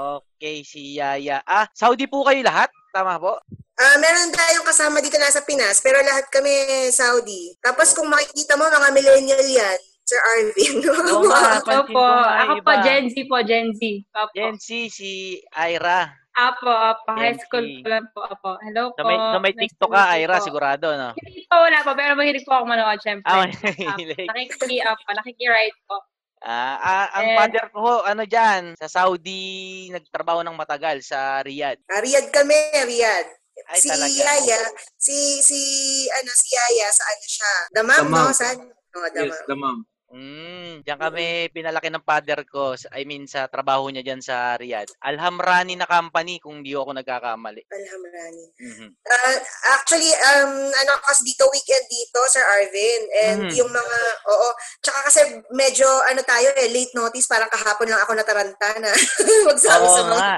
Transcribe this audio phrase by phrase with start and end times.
[0.00, 1.44] Okay, si Yaya.
[1.44, 2.72] Ah, Saudi po kayo lahat?
[2.88, 3.36] Tama po?
[3.76, 6.48] Ah, meron tayong kasama dito nasa Pinas, pero lahat kami
[6.88, 7.52] Saudi.
[7.60, 9.78] Tapos kung makikita mo, mga millennial yan,
[10.08, 10.74] Sir Arvin.
[10.84, 11.20] Oo
[11.84, 12.64] Opo, ako iba.
[12.64, 13.80] po, Gen Z po, Gen Z.
[14.16, 14.32] Opo.
[14.32, 16.16] Gen Z, si Ira.
[16.32, 18.56] Apo, apo, high school po lang po, apo.
[18.64, 19.04] Hello po.
[19.04, 20.44] may, sa may TikTok to ka, Ira, po.
[20.48, 21.12] sigurado, no?
[21.12, 23.28] Hindi po, wala po, pero mahilig po ako manood, syempre.
[23.28, 23.52] Ah, Apo.
[23.52, 24.24] mahilig.
[24.24, 25.96] Nakiki-up po, nakiki-write po.
[26.40, 31.84] Ah, ah, ang father ko, ho, ano dyan, sa Saudi, nagtrabaho ng matagal, sa Riyadh.
[31.92, 33.28] Ah, Riyadh kami, Riyadh.
[33.68, 34.08] Ay, si talaga.
[34.08, 34.60] Yaya,
[34.96, 35.60] si, si,
[36.08, 37.52] ano, si Yaya, sa ano siya?
[37.76, 38.24] Damam, Damam.
[38.24, 38.32] no?
[38.32, 38.58] Saan?
[38.96, 39.84] Oo, Yes, Damam.
[40.10, 44.90] Mm, diyan kami pinalaki ng father ko, I mean, sa trabaho niya dyan sa Riyadh.
[45.06, 47.62] Alhamrani na company, kung di ako nagkakamali.
[47.70, 48.26] Alhamdulillah.
[48.58, 48.88] Mhm.
[49.06, 49.38] Ah,
[49.78, 53.02] actually, um, ano kasi dito, weekend dito, Sir Arvin.
[53.22, 53.54] And Mhm.
[53.54, 53.98] yung mga,
[54.34, 54.48] oo.
[54.82, 55.20] Tsaka kasi
[55.54, 57.30] medyo, ano tayo eh, late notice.
[57.30, 58.90] Parang kahapon lang ako nataranta na
[59.46, 60.30] magsama Oo sa mga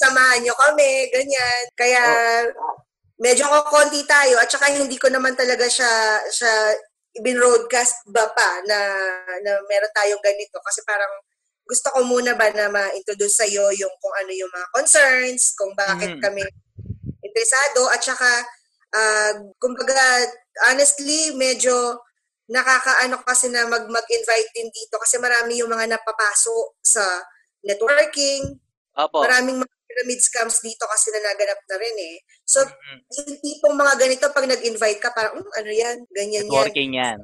[0.00, 1.62] samahan nyo kami, ganyan.
[1.76, 2.02] Kaya,
[3.20, 6.54] medyo konti tayo at saka hindi ko naman talaga siya, siya
[7.14, 8.78] ibin-broadcast ba pa na,
[9.42, 11.10] na meron tayong ganito kasi parang
[11.64, 16.12] gusto ko muna ba na ma-introduce sa'yo yung kung ano yung mga concerns, kung bakit
[16.18, 16.20] Mhm.
[16.20, 16.42] kami
[17.24, 18.30] interesado at saka
[18.94, 20.28] ah, kumbaga
[20.70, 21.98] honestly medyo
[22.46, 27.02] nakakaano kasi na mag mag-invite din dito kasi marami yung mga napapasok sa
[27.64, 28.60] networking,
[28.94, 29.26] Opo.
[29.26, 32.16] Maraming mga pyramid scams dito kasi na naganap na rin eh.
[32.42, 32.98] So, Mhm.
[33.14, 35.96] yung tipong mga ganito, pag nag-invite ka, parang, "Hmm, ano yan?
[36.10, 36.50] Ganyan yan.
[36.50, 37.18] Networking yan.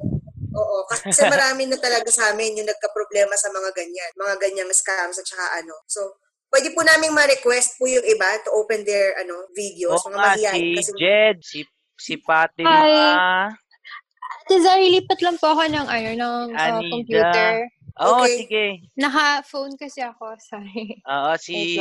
[0.55, 0.87] Oo.
[0.87, 4.11] Kasi marami na talaga sa amin yung nagka-problema sa mga ganyan.
[4.15, 5.75] Mga ganyang scams at saka ano.
[5.91, 6.15] So,
[6.51, 9.99] pwede po naming ma-request po yung iba to open their ano videos.
[9.99, 10.63] Oo mga nga, mahihayin.
[10.63, 11.59] si Kasi, Jed, si,
[11.99, 13.51] si Fatima, Hi.
[14.51, 17.71] Desiree, lipat lang po ako ng, ano, ng uh, computer.
[17.99, 18.37] Oo, Okay.
[18.47, 18.65] sige.
[18.95, 21.01] Naka-phone kasi ako, sorry.
[21.03, 21.81] Oo, si.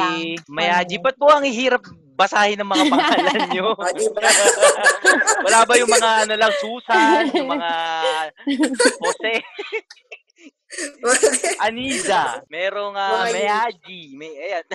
[0.49, 0.97] Mayaji.
[0.97, 1.85] Ba't po ang hirap
[2.17, 3.65] basahin ng mga pangalan nyo?
[3.77, 3.79] oh?
[5.45, 7.71] Wala ba yung mga ano lang, Susan, yung mga
[8.99, 9.33] Jose,
[11.57, 14.65] Anida, merong uh, Mga Mayaji, may, ayan.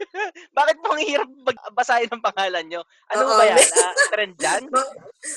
[0.58, 1.28] Bakit po ang hirap
[1.72, 2.82] basahin ng pangalan nyo?
[3.10, 3.56] Ano Oo, ba yan?
[3.56, 4.62] may- Ah, trend dyan?
[4.72, 4.88] mga,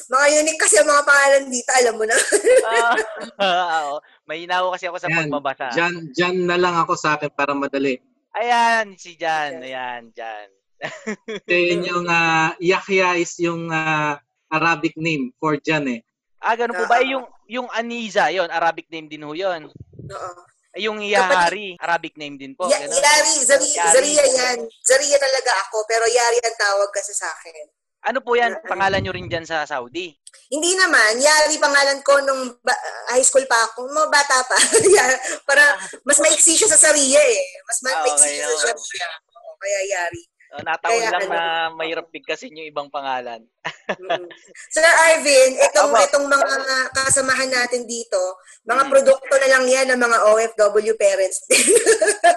[0.10, 2.16] mga unique kasi ang mga pangalan dito, alam mo na.
[3.40, 3.96] Ah, oo.
[4.26, 5.28] Mahina ko kasi ako sa Yan.
[5.28, 5.68] pagbabasa.
[5.72, 8.00] Diyan, diyan na lang ako sa akin para madali.
[8.36, 9.64] Ayan, si Jan.
[9.64, 10.50] Ayan, Jan.
[11.48, 14.20] Yun yung uh, Yahya is yung ah,
[14.52, 16.02] Arabic name for Jan eh.
[16.44, 17.00] Ah, ganun po ba?
[17.00, 17.06] Ah.
[17.06, 19.72] Yung, yung Aniza, yon Arabic name din ho yun.
[20.06, 20.32] Oo.
[20.76, 22.68] Ay, Yung Yahari, Arabic name din po.
[22.68, 23.00] Ya- ganun.
[23.00, 23.92] Yari, Zari, Yari.
[23.96, 24.58] Zaria yan.
[24.84, 27.72] Zaria talaga ako, pero Yari ang tawag kasi sa akin.
[28.06, 28.60] Ano po yan?
[28.62, 30.14] Pangalan nyo rin dyan sa Saudi?
[30.46, 31.18] Hindi naman.
[31.18, 32.78] Yari pangalan ko nung ba-
[33.10, 33.88] high school pa ako.
[33.88, 34.54] Mga bata pa.
[35.50, 37.40] Para mas maiksi siya sa Saria eh.
[37.66, 38.78] Mas ma- Ah, maiksi okay, siya sa oo.
[38.78, 39.08] Saria.
[39.34, 40.22] Oo, kaya Yari.
[40.62, 41.44] Nataon Kaya lang ano- na
[41.74, 43.44] mahirap bigkasin yung ibang pangalan.
[43.88, 44.26] Mm.
[44.70, 46.06] Sir Arvin, itong, Aba.
[46.06, 46.48] itong mga
[46.94, 48.20] kasamahan natin dito,
[48.64, 48.92] mga Mm.
[48.92, 51.44] produkto na lang yan ng mga OFW parents.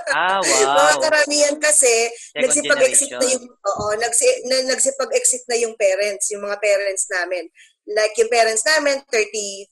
[0.08, 0.98] Ah, Mga wow.
[0.98, 3.32] karamihan kasi, Second nagsipag-exit na generation.
[3.36, 7.44] yung, oo, nagsi, na, nagsipag-exit na yung parents, yung mga parents namin.
[7.86, 9.68] Like yung parents namin, 34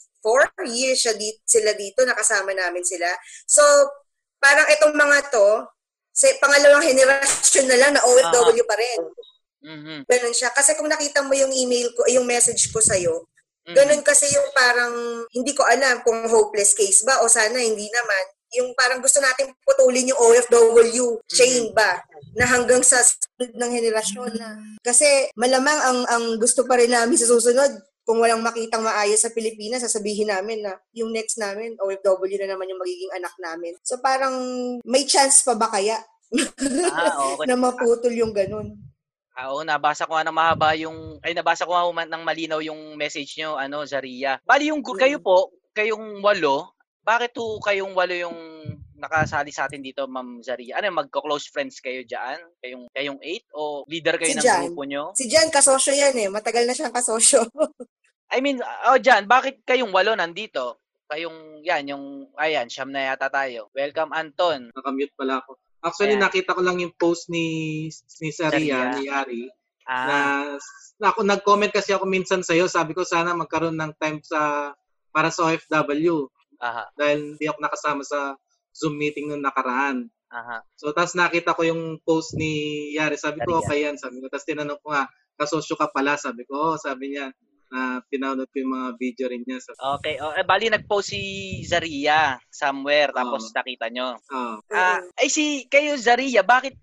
[0.67, 3.09] years siya dito, sila dito, nakasama namin sila.
[3.45, 3.62] So,
[4.37, 5.49] parang itong mga to,
[6.16, 9.00] sa pangalawang henerasyon na lang na OFW pa rin.
[9.60, 9.97] Mhm.
[10.09, 10.49] Ganun siya.
[10.56, 13.28] Kasi kung nakita mo yung email ko, yung message ko sa'yo,
[13.69, 13.75] Mhm.
[13.77, 14.94] ganun kasi yung parang,
[15.37, 18.25] hindi ko alam kung hopeless case ba o sana hindi naman.
[18.56, 21.99] Yung parang gusto natin putulin yung OFW chain ba
[22.38, 24.55] na hanggang sa sunod ng henerasyon na.
[24.81, 27.75] Kasi malamang ang ang gusto pa rin namin sa susunod
[28.06, 32.70] kung walang makitang maayos sa Pilipinas, sasabihin namin na yung next namin, OFW na naman
[32.70, 33.75] yung magiging anak namin.
[33.82, 34.32] So parang
[34.87, 35.99] may chance pa ba kaya
[36.91, 37.47] Ah, okay.
[37.50, 38.79] na maputol yung ganun?
[39.37, 42.97] Ah, Oo, nabasa ko nga ng mahaba yung, ay nabasa ko nga ng malinaw yung
[42.97, 44.41] message nyo, ano, Zaria.
[44.47, 46.73] Bali yung, kayo po, kayong walo,
[47.05, 48.38] bakit po kayong walo yung
[48.97, 50.81] nakasali sa atin dito, Ma'am Zaria?
[50.81, 52.41] Ano, magko-close friends kayo dyan?
[52.64, 53.44] Kayong, kayong eight?
[53.53, 54.62] O leader kayo Si ng Jan.
[54.67, 55.03] grupo nyo?
[55.12, 56.29] Si Jan, kasosyo yan eh.
[56.32, 57.44] Matagal na siyang kasosyo.
[58.28, 60.82] I mean, oh, Jan, bakit kayong walo nandito?
[61.06, 63.70] Kayong, yan, yung, ayan, siyam na yata tayo.
[63.70, 64.75] Welcome, Anton.
[64.75, 65.55] Nakamute pala ako.
[65.78, 66.26] Actually, Ayan.
[66.26, 67.87] nakita ko lang yung post ni
[68.19, 68.90] ni Saria.
[68.90, 69.43] Saria, ni Yari,
[69.87, 70.19] Ah, na,
[70.99, 74.75] na ako nag-comment kasi ako minsan sa iyo, sabi ko sana magkaroon ng time sa
[75.14, 76.26] para sa OFW
[76.58, 78.34] aha, dahil hindi ako nakasama sa
[78.75, 80.11] Zoom meeting nung nakaraan.
[80.26, 80.67] aha.
[80.75, 82.50] So, tapos nakita ko yung post ni
[82.99, 83.14] Yari.
[83.14, 83.62] Sabi ko, Saria.
[83.62, 83.94] okay yan.
[83.94, 85.06] Sabi ko, tapos tinanong ko nga,
[85.38, 86.19] kasosyo ka pala.
[86.19, 87.31] Sabi ko, oh, sabi niya,
[87.67, 89.59] na pinanood ko yung mga video rin niya.
[89.59, 90.15] Sabi, Okay.
[90.19, 91.21] Oh, eh, bali nag-post si
[91.63, 93.55] Zaria somewhere tapos Oo.
[93.55, 94.15] nakita nyo.
[94.31, 96.79] oh, Ah, ay si kayo Zaria, bakit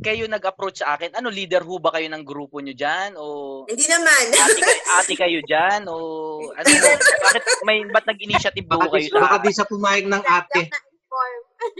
[0.00, 1.12] kayo nag-approach sa akin?
[1.12, 3.26] Ano leader ho ba kayo ng grupo nyo diyan o
[3.68, 4.24] Hindi naman.
[4.32, 5.96] ate kayo, ate kayo diyan o
[6.50, 6.66] ano
[7.26, 10.62] bakit may ba't nag-initiative baka, kayo sa baka di siya pumayag ng ate.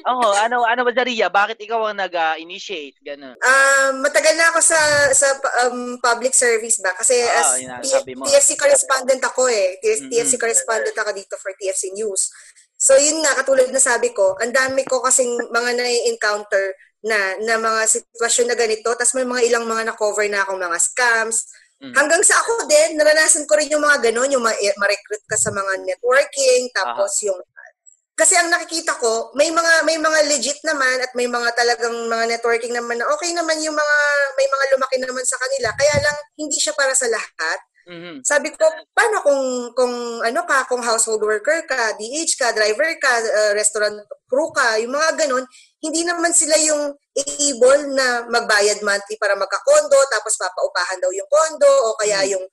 [0.06, 1.28] Oo, ano ano ba Zaria?
[1.28, 3.36] Bakit ikaw ang nag-initiate ganun?
[3.36, 4.80] Um, matagal na ako sa
[5.12, 5.28] sa
[5.64, 6.92] um, public service ba?
[6.96, 8.24] Kasi Ah, as mo.
[8.28, 9.80] TFC correspondent ako eh.
[9.80, 10.10] T- Mhm.
[10.12, 12.28] TFC correspondent ako dito for TFC News.
[12.80, 16.72] So yun nga, katulad na sabi ko, ang dami ko kasing mga na-encounter
[17.04, 18.88] na, na mga sitwasyon na ganito.
[18.92, 21.44] Tapos may mga ilang mga na-cover na akong mga scams.
[21.80, 21.96] Mm.
[21.96, 25.48] Hanggang sa ako din, naranasan ko rin yung mga ganon, yung ma- ma-recruit ka sa
[25.48, 27.40] mga networking, tapos yung
[28.20, 32.36] kasi ang nakikita ko, may mga may mga legit naman at may mga talagang mga
[32.36, 33.96] networking naman na okay naman yung mga
[34.36, 35.72] may mga lumaki naman sa kanila.
[35.72, 37.58] Kaya lang hindi siya para sa lahat.
[37.88, 38.20] Mhm.
[38.20, 43.12] Sabi ko, paano kung kung ano ka, kung household worker ka, DH ka, driver ka,
[43.24, 43.96] uh, restaurant
[44.28, 45.48] crew ka, yung mga ganon,
[45.80, 51.72] hindi naman sila yung able na magbayad monthly para magka-condo, tapos papaupahan daw yung condo,
[51.88, 52.44] o kaya yung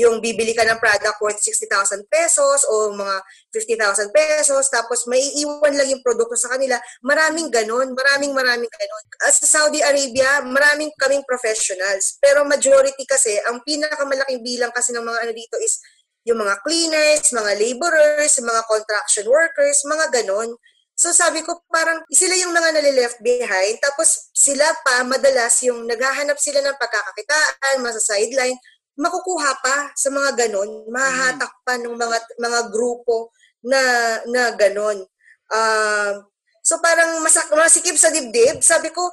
[0.00, 3.16] yung bibili ka ng product worth 60,000 pesos o mga
[3.52, 6.80] 50,000 pesos, tapos may iwan lang yung produkto sa kanila.
[7.04, 9.04] Maraming ganon, maraming maraming ganon.
[9.28, 12.16] As sa Saudi Arabia, maraming kaming professionals.
[12.18, 15.76] Pero majority kasi, ang pinakamalaking bilang kasi ng mga ano dito is
[16.24, 20.56] yung mga cleaners, mga laborers, mga construction workers, mga ganon.
[21.00, 26.36] So sabi ko parang sila yung mga nalileft behind tapos sila pa madalas yung naghahanap
[26.36, 28.52] sila ng pagkakakitaan, masa sideline,
[29.00, 33.32] makukuha pa sa mga ganon, mahahatak pa ng mga mga grupo
[33.64, 33.80] na
[34.28, 35.00] na ganon.
[35.48, 36.14] Um,
[36.60, 39.08] so parang masak masikip sa dibdib, sabi ko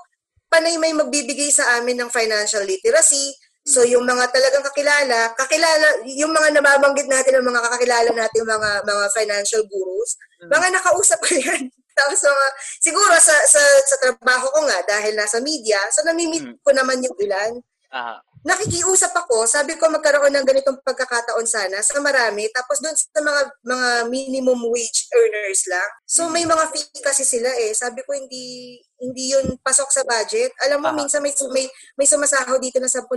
[0.52, 3.32] panay may magbibigay sa amin ng financial literacy.
[3.68, 8.70] So yung mga talagang kakilala, kakilala yung mga nababanggit natin ng mga kakilala natin mga
[8.88, 10.16] mga financial gurus,
[10.48, 11.68] mga nakausap ko yan.
[11.98, 12.46] Tapos mga,
[12.80, 16.56] siguro sa, sa sa trabaho ko nga dahil nasa media, so nami-meet Mm.
[16.62, 17.58] ko naman yung ilan
[17.92, 18.20] Aha.
[18.46, 23.42] Nakikiusap ako, sabi ko magkaroon ng ganitong pagkakataon sana sa marami, tapos doon sa mga
[23.66, 25.90] mga minimum wage earners lang.
[26.06, 27.74] So may mga fee kasi sila eh.
[27.74, 30.54] Sabi ko hindi hindi yun pasok sa budget.
[30.66, 30.98] Alam mo Aha.
[30.98, 31.66] minsan may may
[31.98, 33.08] may sumasahod dito na 10,000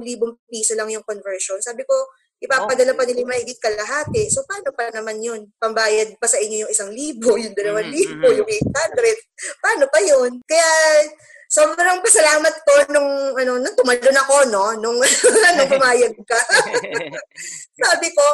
[0.49, 1.61] piso lang yung conversion.
[1.61, 1.95] Sabi ko
[2.41, 4.33] ipapadala pa nila mahigit kalahati.
[4.33, 5.53] So paano pa naman yun?
[5.61, 9.17] Pambayad pa sa inyo yung isang libo, yung dalawang Mhm, libo, yung 800.
[9.61, 10.41] Paano pa yun?
[10.49, 10.69] Kaya
[11.50, 14.99] sobrang pasalamat ko nung ano nung tumalon ako no nung
[15.58, 16.38] nung pumayag ka.
[17.82, 18.25] Sabi ko,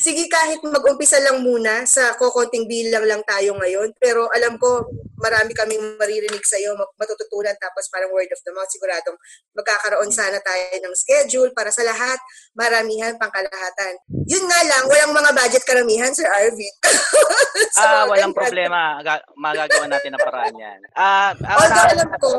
[0.00, 4.88] sige kahit mag-umpisa lang muna sa kokonting bilang lang tayo ngayon, pero alam ko
[5.20, 9.16] marami kaming maririnig sa iyo, matututunan tapos parang word of the mouth siguradong
[9.56, 12.18] magkakaroon sana tayo ng schedule para sa lahat,
[12.52, 13.96] maramihan pangkalahatan.
[14.28, 16.74] Yun nga lang, walang mga budget karamihan, Sir Arvin.
[17.74, 19.02] Ah, walang problema.
[19.02, 20.78] Ga- magagawa natin ang paraan yan.
[20.94, 22.30] Ah, ah, Although alam ko,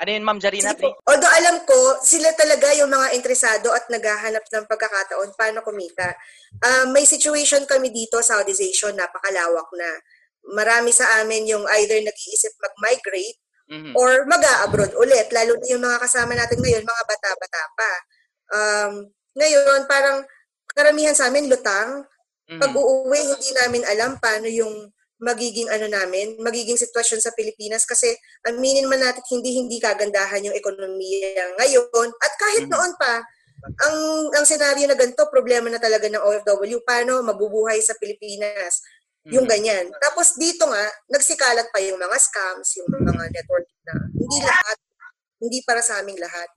[0.00, 0.72] ano yun, Ma'am Zarina?
[0.72, 0.96] Sige po.
[1.04, 6.16] Although alam ko, sila talaga yung mga interesado at naghahanap ng pagkakataon paano kumita.
[6.64, 9.90] Ah, may situation kami dito, Saudization, napakalawak na.
[10.54, 13.92] Marami sa amin yung either nag-iisip mag-migrate Mhm.
[13.94, 15.28] or mag-abroad ulit.
[15.28, 17.92] Lalo na yung mga kasama natin ngayon, mga bata-bata pa.
[18.48, 18.92] Um,
[19.36, 20.24] ngayon, parang
[20.72, 22.04] karamihan sa amin lutang.
[22.48, 22.60] Mhm.
[22.64, 28.06] Pag uuwi, hindi namin alam paano yung magiging ano namin, magiging sitwasyon sa Pilipinas kasi
[28.46, 32.70] aminin man natin hindi hindi kagandahan yung ekonomiya ngayon at kahit Mhm.
[32.70, 33.26] noon pa
[33.58, 33.96] ang
[34.32, 38.80] ang senaryo na ganito problema na talaga ng OFW paano mabubuhay sa Pilipinas
[39.28, 39.50] yung Mhm.
[39.50, 39.86] ganyan.
[39.98, 44.76] Tapos dito nga nagsikalat pa yung mga scams, yung mga network na hindi lahat
[45.38, 46.50] hindi para sa aming lahat.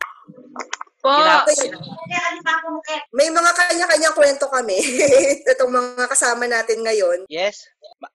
[1.01, 1.41] Po, Kaya,
[3.09, 4.77] may mga kanya-kanyang kwento kami.
[5.53, 7.25] Itong mga kasama natin ngayon.
[7.25, 7.65] Yes.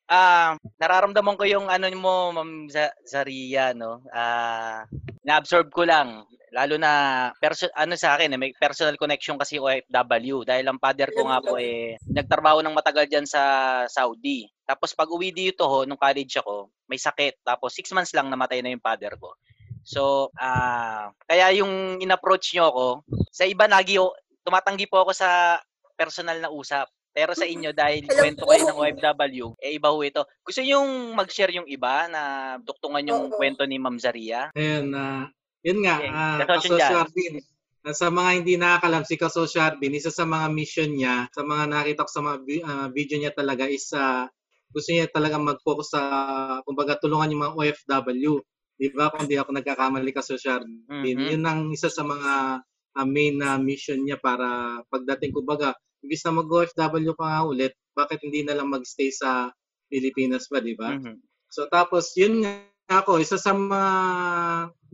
[0.07, 4.07] Ah, nararamdaman ko yung ano mo, Ma'am Za- Zaria, no?
[4.11, 4.87] Ah,
[5.23, 6.23] na-absorb ko lang
[6.55, 6.93] lalo na
[7.41, 11.43] perso- ano sa akin, eh, may personal connection kasi OFW dahil ang father ko nga
[11.43, 13.43] po eh nagtrabaho ng matagal diyan sa
[13.91, 14.47] Saudi.
[14.67, 17.43] Tapos pag uwi dito ho nung college ako, may sakit.
[17.43, 19.35] Tapos six months lang namatay na yung father ko.
[19.87, 22.87] So, ah, kaya yung in-approach nyo ako,
[23.31, 24.03] sa iba nagi
[24.43, 25.63] tumatanggi po ako sa
[25.95, 26.91] personal na usap.
[27.17, 28.53] Pero sa inyo, dahil kwento ko.
[28.53, 30.27] kayo ng OFW, eh iba ho ito.
[30.45, 32.23] Gusto yung mag-share yung iba na
[32.61, 33.37] duktungan yung Oo.
[33.41, 34.53] kwento ni Ma'am Zaria?
[34.53, 35.31] Ayun, ah,
[35.67, 36.79] yun nga, Okay, uh, Kaso.
[36.79, 37.43] Sharbin,
[37.91, 42.07] sa mga hindi nakakalam, si Kaso Sharbin, isa sa mga mission niya, sa mga nakita
[42.07, 44.31] ko sa mga ah, video niya talaga is ah,
[44.71, 46.03] gusto niya talaga mag-focus sa,
[46.63, 48.33] kumbaga, tulungan yung mga OFW.
[48.77, 49.09] Di ba?
[49.09, 50.87] Kung di ako nagkakamali, Kaso Sharbin.
[50.87, 51.35] Mhm.
[51.35, 52.63] Yun ang isa sa mga
[52.97, 55.75] ah, main na mission niya para pagdating, kumbaga,
[56.07, 59.51] imbis na mag-OFW ka nga ulit, bakit hindi na lang mag-stay sa
[59.91, 60.95] Pilipinas ba, di ba?
[60.95, 61.19] Mhm.
[61.51, 63.83] So tapos yun nga ako, isa sa mga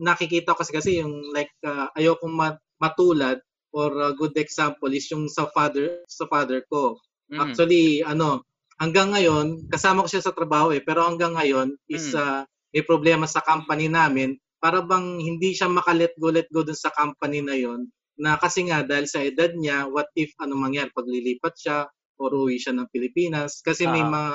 [0.01, 3.37] nakikita ko kasi kasi yung like uh, ayokong ma- matulad
[3.73, 6.97] or a good example is yung sa father sa father ko.
[7.29, 7.39] Mhm.
[7.39, 8.45] Actually ano,
[8.81, 12.19] hanggang ngayon kasama ko siya sa trabaho eh, pero hanggang ngayon is Mm.
[12.19, 12.41] uh,
[12.73, 16.89] may problema sa company namin para bang hindi siya makalet go let go dun sa
[16.89, 17.85] company na yon
[18.17, 21.77] na kasi nga dahil sa edad niya, what if ano mangyari pag lilipat siya
[22.23, 23.59] or uwi siya ng Pilipinas.
[23.59, 24.07] Kasi may Ah.
[24.07, 24.33] mga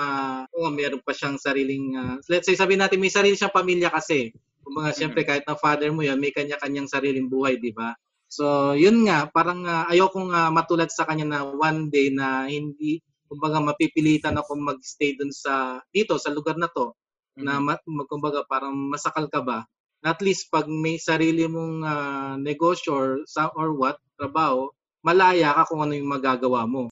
[0.53, 4.31] oh, meron pa siyang sariling ah, let's say sabi natin may sarili siyang pamilya kasi.
[4.61, 4.99] Kumbaga Mhm.
[5.01, 7.97] syempre kahit na father mo yan may kanya-kanyang sariling buhay di ba?
[8.29, 13.01] So yun nga parang uh, ayokong ah, matulad sa kanya na one day na hindi
[13.29, 16.93] kumbaga mapipilitan ako magstay dun sa dito sa lugar na to
[17.41, 19.65] na ma- kumbaga parang masakal ka ba?
[20.05, 24.69] At least pag may sarili mong ah, negosyo or, sa, or what trabaho
[24.99, 26.91] malaya ka kung ano yung magagawa mo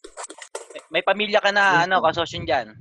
[0.90, 2.72] May pamilya ka na, ano, kasosyo dyan?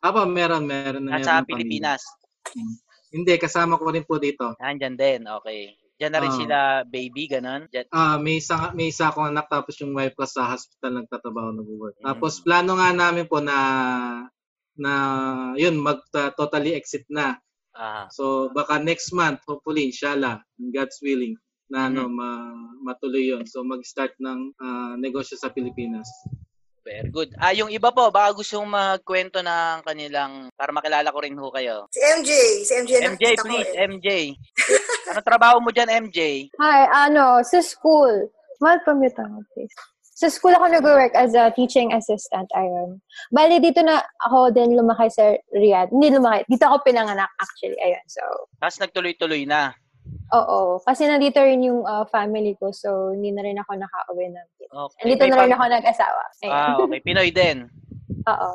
[0.00, 1.04] Aba, meron, meron.
[1.04, 2.02] meron ng Pilipinas.
[2.46, 2.86] pamilya.
[3.08, 4.52] Hindi, kasama ko rin po dito.
[4.60, 5.72] Nandyan din, okay.
[5.98, 6.38] Diyan na rin Ah.
[6.38, 7.66] sila baby, ganun?
[7.90, 11.98] Ah, may isa may isa akong anak tapos yung wife ko sa hospital nagtatrabaho nag-work.
[11.98, 12.06] Mm.
[12.06, 13.56] Tapos plano nga namin po na
[14.78, 14.92] na
[15.58, 17.34] yun mag uh, totally exit na.
[17.74, 21.34] ah, So baka next month hopefully inshallah in God's willing
[21.66, 22.54] na ano ma-
[22.86, 23.42] matuloy yun.
[23.42, 26.06] So mag-start ng ah, negosyo sa Pilipinas.
[26.88, 27.28] Very good.
[27.36, 31.52] Ah, yung iba po, baka gusto mong magkwento ng kanilang, para makilala ko rin ho
[31.52, 31.84] kayo.
[31.92, 32.30] Si MJ,
[32.64, 33.84] si MJ, MJ, ko please, eh.
[33.84, 34.08] MJ.
[35.12, 36.48] Ano trabaho mo dyan, MJ?
[36.56, 38.32] Hi, ano, sa school.
[38.64, 39.72] Welcome you tayo, please.
[40.18, 42.98] Sa school ako nag-work as a teaching assistant, ayun.
[43.30, 45.94] Bali, dito na ako din lumaki sa Riyadh.
[45.94, 46.42] Hindi lumaki.
[46.50, 47.78] Dito ako pinanganak, actually.
[47.78, 48.24] Ayun, so,
[48.58, 49.76] Tapos nagtuloy-tuloy na.
[50.34, 50.78] Oo.
[50.84, 55.00] Kasi nandito rin yung uh, family ko, so hindi na rin ako nakauwi ng Okay.
[55.04, 56.22] Nandito May na rin ako nag-asawa.
[56.44, 56.52] Ayun.
[56.52, 57.00] Ah, okay.
[57.00, 57.56] Pinoy din.
[58.32, 58.50] Oo.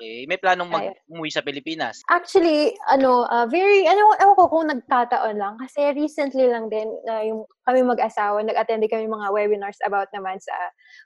[0.00, 0.24] Okay.
[0.24, 0.96] May planong mag Ayun.
[1.12, 2.00] umuwi sa Pilipinas.
[2.08, 5.60] Actually, ano, uh, very, ano, ewan ko kung nagkataon lang.
[5.60, 10.56] Kasi recently lang din, na yung kami mag-asawa, nag-attend kami mga webinars about naman sa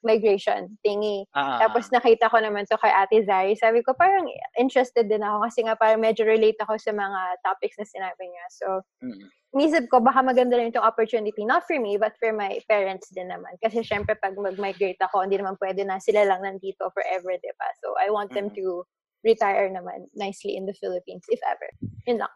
[0.06, 1.26] migration thingy.
[1.34, 3.58] Ah, Tapos nakita ko naman to kay Ate Zari.
[3.58, 7.74] Sabi ko, parang interested din ako kasi nga parang medyo relate ako sa mga topics
[7.74, 8.46] na sinabi niya.
[8.54, 8.66] So,
[9.02, 9.26] mm.
[9.54, 13.30] Inisip ko, baka maganda rin itong opportunity, not for me, but for my parents din
[13.30, 13.54] naman.
[13.62, 17.68] Kasi syempre, pag mag-migrate ako, hindi naman pwede na sila lang nandito forever, di ba?
[17.78, 18.82] So, I want them to
[19.22, 21.70] retire naman nicely in the Philippines, if ever.
[22.04, 22.34] Yun lang.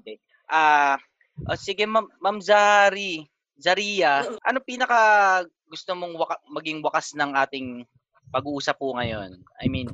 [0.00, 0.20] Okay.
[0.52, 1.00] Ah,
[1.50, 3.24] oh, sige Ma'am Ma'am Zari,
[3.60, 5.00] Zaria, ano pinaka
[5.68, 7.68] gusto mong waka- maging wakas ng ating
[8.32, 9.36] pag-uusap po ngayon?
[9.60, 9.90] I mean,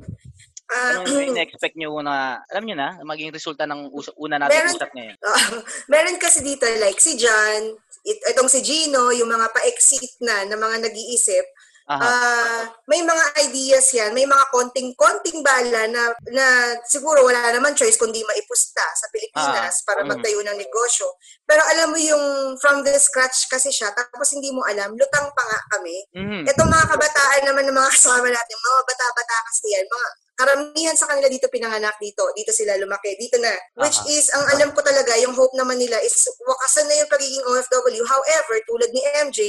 [0.67, 4.67] Ah, anong yung expect nyo na, alam nyo na, maging resulta ng us- una nating
[4.67, 5.15] Meron- usap ngayon?
[5.91, 7.71] meron kasi dito like si John,
[8.03, 11.45] it, itong si Gino, yung mga pa-exit na na mga nag-iisip,
[11.87, 12.03] Aha.
[12.03, 17.95] ah may mga ideas yan, may mga konting-konting bala na, na siguro wala naman choice
[17.95, 20.07] kundi maipusta sa Pilipinas Ah, para mm.
[20.11, 21.07] magtayo ng negosyo.
[21.47, 25.43] Pero alam mo yung from the scratch kasi siya, tapos hindi mo alam, lutang pa
[25.47, 25.95] nga kami.
[26.11, 26.43] Mhm.
[26.51, 30.07] Itong mga kabataan naman ng mga kasama natin, mga bata-bata kasi yan, mga
[30.37, 33.49] karamihan sa kanila dito pinanganak dito, dito sila lumaki, dito na.
[33.81, 34.07] Which Aha.
[34.13, 38.05] is, ang alam ko talaga, yung hope naman nila is wakasan na yung pagiging OFW.
[38.05, 39.39] However, tulad ni MJ,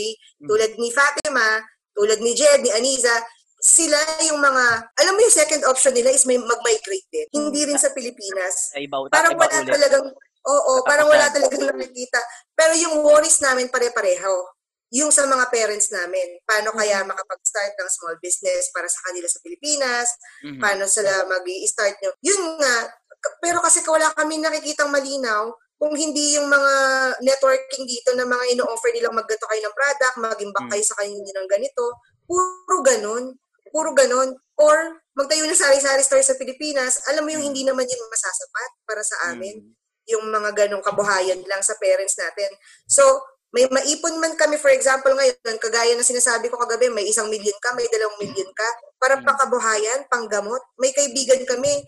[0.48, 1.60] tulad ni Fatima,
[1.92, 3.12] tulad ni Jed, ni Aniza,
[3.58, 4.64] sila yung mga,
[4.96, 7.26] alam mo yung second option nila is may mag-migrate din.
[7.34, 8.70] Hindi rin sa Pilipinas.
[8.72, 9.74] Iba, Parang iba wala ulit.
[9.74, 10.88] talagang, oo, Katapusan.
[10.88, 12.20] parang wala talagang nakikita.
[12.54, 14.30] Pero yung worries namin pare-pareho.
[14.96, 19.40] Yung sa mga parents namin, paano kaya makapag-start ng small business para sa kanila sa
[19.44, 20.08] Pilipinas,
[20.48, 20.60] Mhm.
[20.60, 22.10] paano sila mag start nyo.
[22.24, 22.76] Yun nga,
[23.44, 26.74] pero kasi wala kami nakikitang malinaw kung hindi yung mga
[27.22, 30.70] networking dito na mga ino-offer nilang maggato kayo ng product, mag-imbak Mm.
[30.74, 31.84] kayo sa kanila ng ganito,
[32.26, 33.24] puro ganun.
[33.70, 34.32] Puro ganun.
[34.58, 34.76] Or
[35.14, 37.48] magtayo ng sari-sari store sa Pilipinas, alam mo yung Mm.
[37.52, 39.60] hindi naman yun masasapat para sa amin.
[39.60, 39.70] Mhm.
[40.08, 42.48] Yung mga ganong kabuhayan lang sa parents natin.
[42.88, 43.04] So,
[43.54, 47.56] may maipon man kami, for example, ngayon, kagaya na sinasabi ko kagabi, may isang million
[47.64, 48.68] ka, may dalawang million ka,
[49.00, 49.24] para Mm.
[49.24, 50.60] pangkabuhayan, panggamot.
[50.76, 51.80] May kaibigan kami,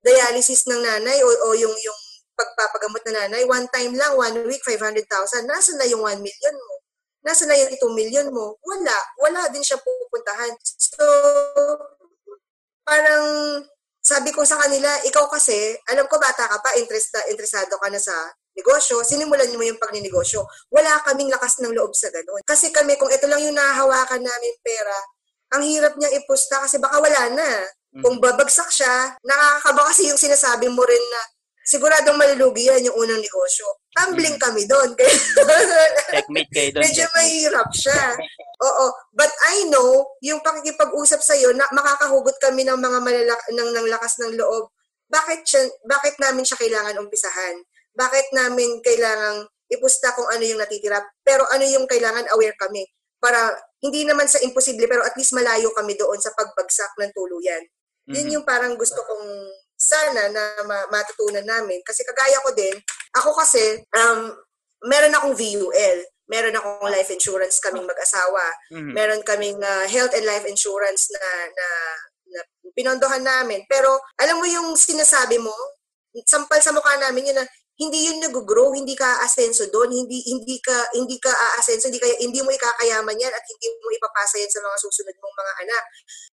[0.00, 2.00] dialysis ng nanay o, o yung, yung
[2.38, 5.44] pagpapagamot na nanay, one time lang, one week, 500,000.
[5.44, 6.74] Nasaan na yung 1 million mo?
[7.26, 8.56] Nasaan na yung 2 million mo?
[8.62, 8.96] Wala.
[9.20, 10.54] Wala din siya pupuntahan.
[10.62, 11.04] So,
[12.86, 13.24] parang
[14.00, 18.00] sabi ko sa kanila, ikaw kasi, alam ko bata ka pa, interesta, interesado ka na
[18.00, 18.14] sa
[18.58, 20.42] negosyo, sinimulan mo yung pagninegosyo.
[20.74, 22.42] Wala kaming lakas ng loob sa ganun.
[22.42, 24.98] Kasi kami, kung ito lang yung nahahawakan namin pera,
[25.54, 27.50] ang hirap niya ipusta kasi baka wala na.
[28.04, 31.20] Kung babagsak siya, nakakaba kasi yung sinasabi mo rin na
[31.68, 33.64] siguradong malulugi yan yung unang negosyo.
[33.92, 34.96] Tumbling kami doon.
[34.96, 35.08] Kaya
[36.12, 36.82] Checkmate kayo doon.
[36.84, 38.16] medyo mahirap siya.
[38.64, 38.86] Oo.
[39.12, 44.16] But I know, yung pakikipag-usap sa'yo, na makakahugot kami ng mga malalak ng, ng lakas
[44.20, 44.72] ng loob.
[45.08, 47.56] Bakit, siya, bakit namin siya kailangan umpisahan?
[47.98, 51.02] Bakit namin kailangang ipusta kung ano yung natitira?
[51.26, 52.86] Pero ano yung kailangan aware kami?
[53.18, 57.66] Para hindi naman sa imposible, pero at least malayo kami doon sa pagbagsak ng tuluyan.
[58.06, 58.34] Yun Mhm.
[58.38, 59.26] yung parang gusto kong
[59.74, 61.82] sana na ma- matutunan namin.
[61.82, 62.74] Kasi kagaya ko din,
[63.18, 64.30] ako kasi, um,
[64.86, 65.98] meron akong VUL.
[66.28, 68.42] Meron akong life insurance kaming mag-asawa.
[68.70, 68.92] Mhm.
[68.94, 71.68] Meron kaming uh, health and life insurance na, na,
[72.34, 72.40] na
[72.74, 73.66] pinondohan namin.
[73.66, 75.54] Pero alam mo yung sinasabi mo,
[76.26, 77.46] sampal sa mukha namin yun na
[77.78, 82.10] hindi yun nag-grow, hindi ka asenso doon, hindi hindi ka hindi ka aasenso, hindi ka
[82.18, 85.82] hindi mo ikakayaman yan at hindi mo ipapasa yan sa mga susunod mong mga anak.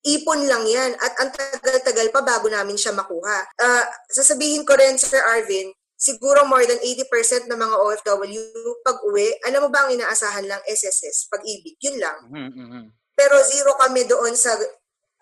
[0.10, 3.46] Ipon lang yan at ang tagal-tagal pa bago namin siya makuha.
[3.62, 8.42] Ah, sasabihin ko rin Sir Arvin, siguro more than 80% ng mga OFW
[8.82, 12.20] pag uwi, alam mo ba ang inaasahan lang SSS, pag-ibig, yun lang.
[12.30, 12.84] Mhm, mhm.
[13.16, 14.58] Pero zero kami doon sa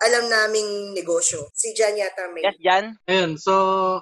[0.04, 1.48] alam naming negosyo.
[1.56, 2.44] Si Jan yata may.
[2.44, 2.84] Yes, Jan?
[3.08, 3.54] Ayun, so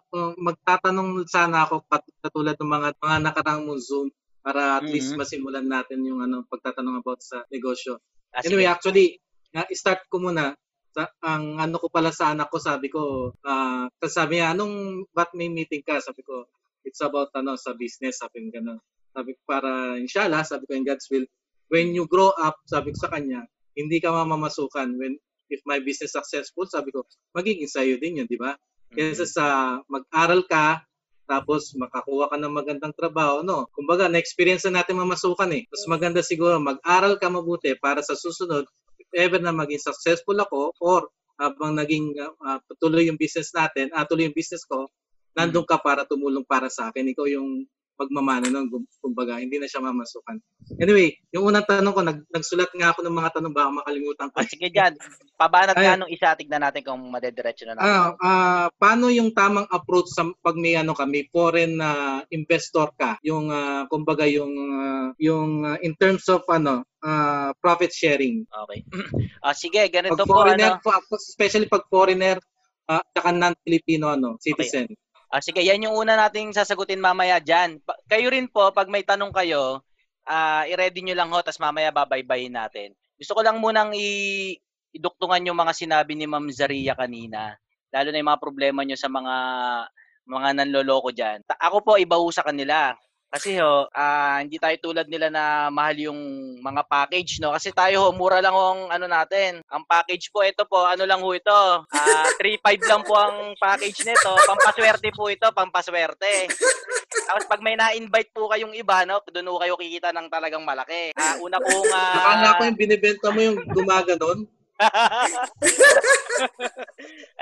[0.02, 4.08] uh, magtatanong sana ako kat- katulad ng mga mga nakarang mong Zoom
[4.42, 5.18] para at least Mhm.
[5.22, 8.02] masimulan natin yung ano pagtatanong about sa negosyo.
[8.34, 8.72] Ah, Anyway, sige.
[8.74, 9.06] actually,
[9.54, 10.58] nga start ko muna
[10.92, 15.06] sa ang ano ko pala sa anak ko, sabi ko, ah kasi sabi niya, anong
[15.14, 16.02] ba't may meeting ka?
[16.02, 16.50] Sabi ko,
[16.82, 18.80] it's about ano sa business, sabi ko ganun.
[19.14, 21.24] Sabi ko para inshallah, sabi ko in God's will,
[21.70, 25.16] when you grow up, sabi ko sa kanya, hindi ka mamamasukan when
[25.52, 27.04] if my business successful, sabi ko,
[27.36, 28.56] magiging sa'yo din yun, di ba?
[28.92, 29.44] Kaysa sa
[29.86, 30.80] mag-aral ka,
[31.28, 33.68] tapos makakuha ka ng magandang trabaho, no?
[33.76, 35.68] Kumbaga, na-experience na natin mamasukan eh.
[35.68, 38.64] Mas maganda siguro, mag-aral ka mabuti para sa susunod,
[38.96, 41.08] if ever na maging successful ako, or
[41.40, 44.88] habang naging uh, uh, tuloy yung business natin, ah, tuloy yung business ko,
[45.32, 47.08] nandun ka para tumulong para sa akin.
[47.12, 47.64] Ikaw yung
[48.02, 50.42] pagmamana nun, kum- kumbaga, hindi na siya mamasukan.
[50.82, 54.36] Anyway, yung unang tanong ko, nag, nagsulat nga ako ng mga tanong, baka makalimutan ko.
[54.42, 54.98] Ah, sige, Jan.
[55.38, 55.84] Pabanat Ay.
[55.86, 57.86] nga nung isa, tignan natin kung madediretso na natin.
[57.86, 62.90] Ah, ah, paano yung tamang approach sa pag may ano ka, may foreign na investor
[62.98, 68.42] ka, yung ah, kumbaga yung ah, yung ah, in terms of ano, ah, profit sharing.
[68.66, 68.82] Okay.
[69.46, 70.34] ah, sige, ganito Pag po.
[70.42, 72.42] foreigner, Ano, especially pag foreigner
[72.90, 74.90] at saka non-Filipino ano, citizen.
[75.32, 77.80] Ah, sige, yan yung una nating sasagutin mamaya dyan.
[77.82, 79.80] Pa- kayo rin po, pag may tanong kayo,
[80.28, 82.92] ah, i-ready nyo lang ho, tas mamaya babaybayin natin.
[83.16, 84.60] Gusto ko lang munang i-
[84.92, 87.56] iduktungan yung mga sinabi ni Ma'am Zaria kanina.
[87.88, 89.34] Lalo na yung mga problema nyo sa mga
[90.28, 91.42] mga nanloloko dyan.
[91.48, 92.94] Ta- ako po, iba sa kanila.
[93.32, 96.20] Kasi ho, ah, hindi tayo tulad nila na mahal yung
[96.60, 97.56] mga package, no?
[97.56, 99.64] Kasi tayo ho, mura lang ho ang ano natin.
[99.72, 101.60] Ang package po, ito po, ano lang ho ito?
[101.88, 104.36] Ah, 3.5 lang po ang package nito.
[104.44, 106.52] Pampaswerte po ito, pampaswerte.
[107.24, 111.16] Tapos pag may na-invite po kayong iba, no, doon ho kayo kikita ng talagang malaki.
[111.16, 114.44] Ah, una pong ah, Akala ko yung binibenta mo yung gumaganon.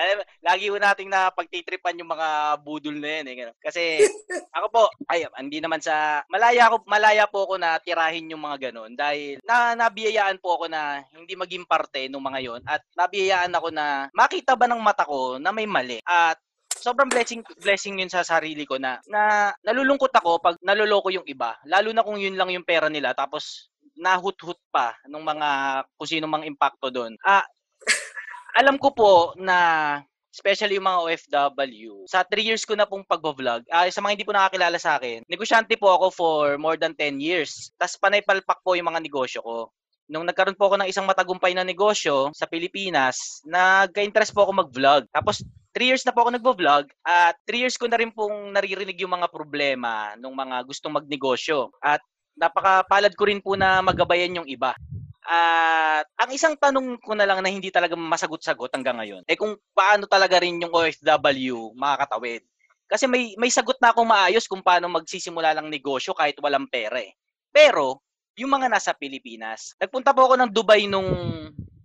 [0.00, 3.36] Alam, lagi ho nating na pagtitripan yung mga budol na yan eh.
[3.36, 3.56] ganun.
[3.60, 3.82] Kasi
[4.56, 8.70] ako po, ay, hindi naman sa malaya ako malaya po ako na tirahin yung mga
[8.70, 13.52] ganun dahil na nabiyayaan po ako na hindi maging parte ng mga yon at nabiyayaan
[13.54, 16.38] ako na makita ba ng mata ko na may mali at
[16.80, 21.58] sobrang blessing blessing yun sa sarili ko na na nalulungkot ako pag naloloko yung iba
[21.68, 23.69] lalo na kung yun lang yung pera nila tapos
[24.00, 25.48] nahut-hut pa ng mga
[26.00, 27.12] kung sino mang impacto doon.
[27.20, 27.44] Ah,
[28.60, 33.66] alam ko po na especially yung mga OFW, sa 3 years ko na pong pag-vlog,
[33.68, 37.18] ah, sa mga hindi po nakakilala sa akin, negosyante po ako for more than 10
[37.18, 37.74] years.
[37.74, 39.74] Tapos panay palpak po yung mga negosyo ko.
[40.10, 45.06] Nung nagkaroon po ako ng isang matagumpay na negosyo sa Pilipinas, nagka-interest po ako mag-vlog.
[45.10, 45.42] Tapos
[45.74, 49.14] 3 years na po ako nagvo-vlog at 3 years ko na rin pong naririnig yung
[49.14, 51.70] mga problema ng mga gustong magnegosyo.
[51.78, 52.02] At
[52.36, 54.74] napakapalad ko rin po na magabayan yung iba.
[55.30, 59.54] At ang isang tanong ko na lang na hindi talaga masagot-sagot hanggang ngayon, eh kung
[59.70, 62.42] paano talaga rin yung OFW makakatawid.
[62.90, 66.98] Kasi may may sagot na akong maayos kung paano magsisimula lang negosyo kahit walang pera
[66.98, 67.14] eh.
[67.54, 68.02] Pero
[68.34, 71.06] yung mga nasa Pilipinas, nagpunta po ako ng Dubai nung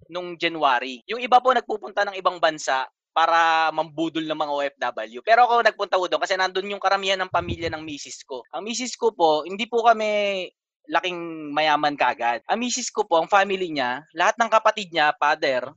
[0.10, 1.05] nung January.
[1.05, 5.19] Yung iba po nagpupunta ng ibang bansa para mambudol ng mga OFW.
[5.23, 8.43] Pero ako nagpunta ko doon kasi nandun yung karamihan ng pamilya ng misis ko.
[8.51, 10.43] Ang misis ko po, hindi po kami
[10.91, 12.43] laking mayaman kagad.
[12.51, 15.71] Ang misis ko po, ang family niya, lahat ng kapatid niya, father,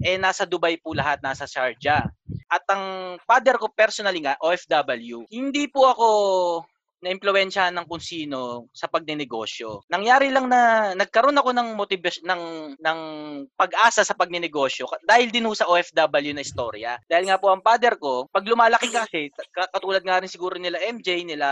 [0.00, 2.08] eh nasa Dubai po lahat, nasa Sharjah.
[2.46, 5.26] At ang father ko personally nga, OFW.
[5.28, 6.08] Hindi po ako
[7.00, 9.88] na-impluwensyahan ng kung sino sa pagnenegosyo.
[9.88, 12.42] Nangyari lang na nagkaroon ako ng motivation ng
[12.78, 13.00] ng
[13.56, 17.00] pag-asa sa pagnenegosyo dahil din sa OFW na istorya.
[17.08, 20.78] Dahil nga po ang father ko, pag lumalaki kasi ka- katulad nga rin siguro nila
[20.78, 21.50] MJ, nila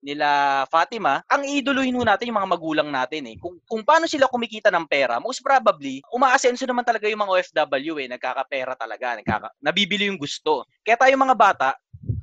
[0.00, 0.28] nila
[0.70, 3.36] Fatima, ang idoluhin ho natin yung mga magulang natin eh.
[3.36, 7.94] Kung kung paano sila kumikita ng pera, most probably umaasenso naman talaga yung mga OFW
[8.00, 10.64] eh, nagkakapera talaga, nagkaka nabibili yung gusto.
[10.80, 11.68] Kaya tayo mga bata,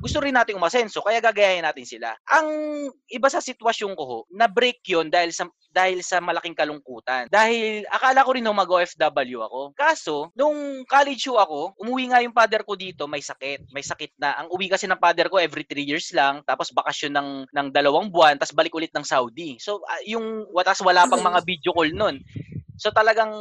[0.02, 2.18] gusto rin nating umasenso, kaya gagayahin natin sila.
[2.26, 2.50] Ang
[3.08, 7.32] iba sa sitwasyon ko ho, na-break yun dahil sa dahil sa malaking kalungkutan.
[7.32, 9.62] Dahil akala ko rin nung mag-OFW ako.
[9.72, 13.72] Kaso, nung college ho ako, umuwi nga yung father ko dito, may sakit.
[13.72, 14.36] May sakit na.
[14.44, 18.12] Ang uwi kasi ng father ko every 3 years lang, tapos bakasyon ng, ng dalawang
[18.12, 19.56] buwan, tapos balik ulit ng Saudi.
[19.64, 22.20] So, ah, yung watas wala pang mga video call nun.
[22.76, 23.32] So, talagang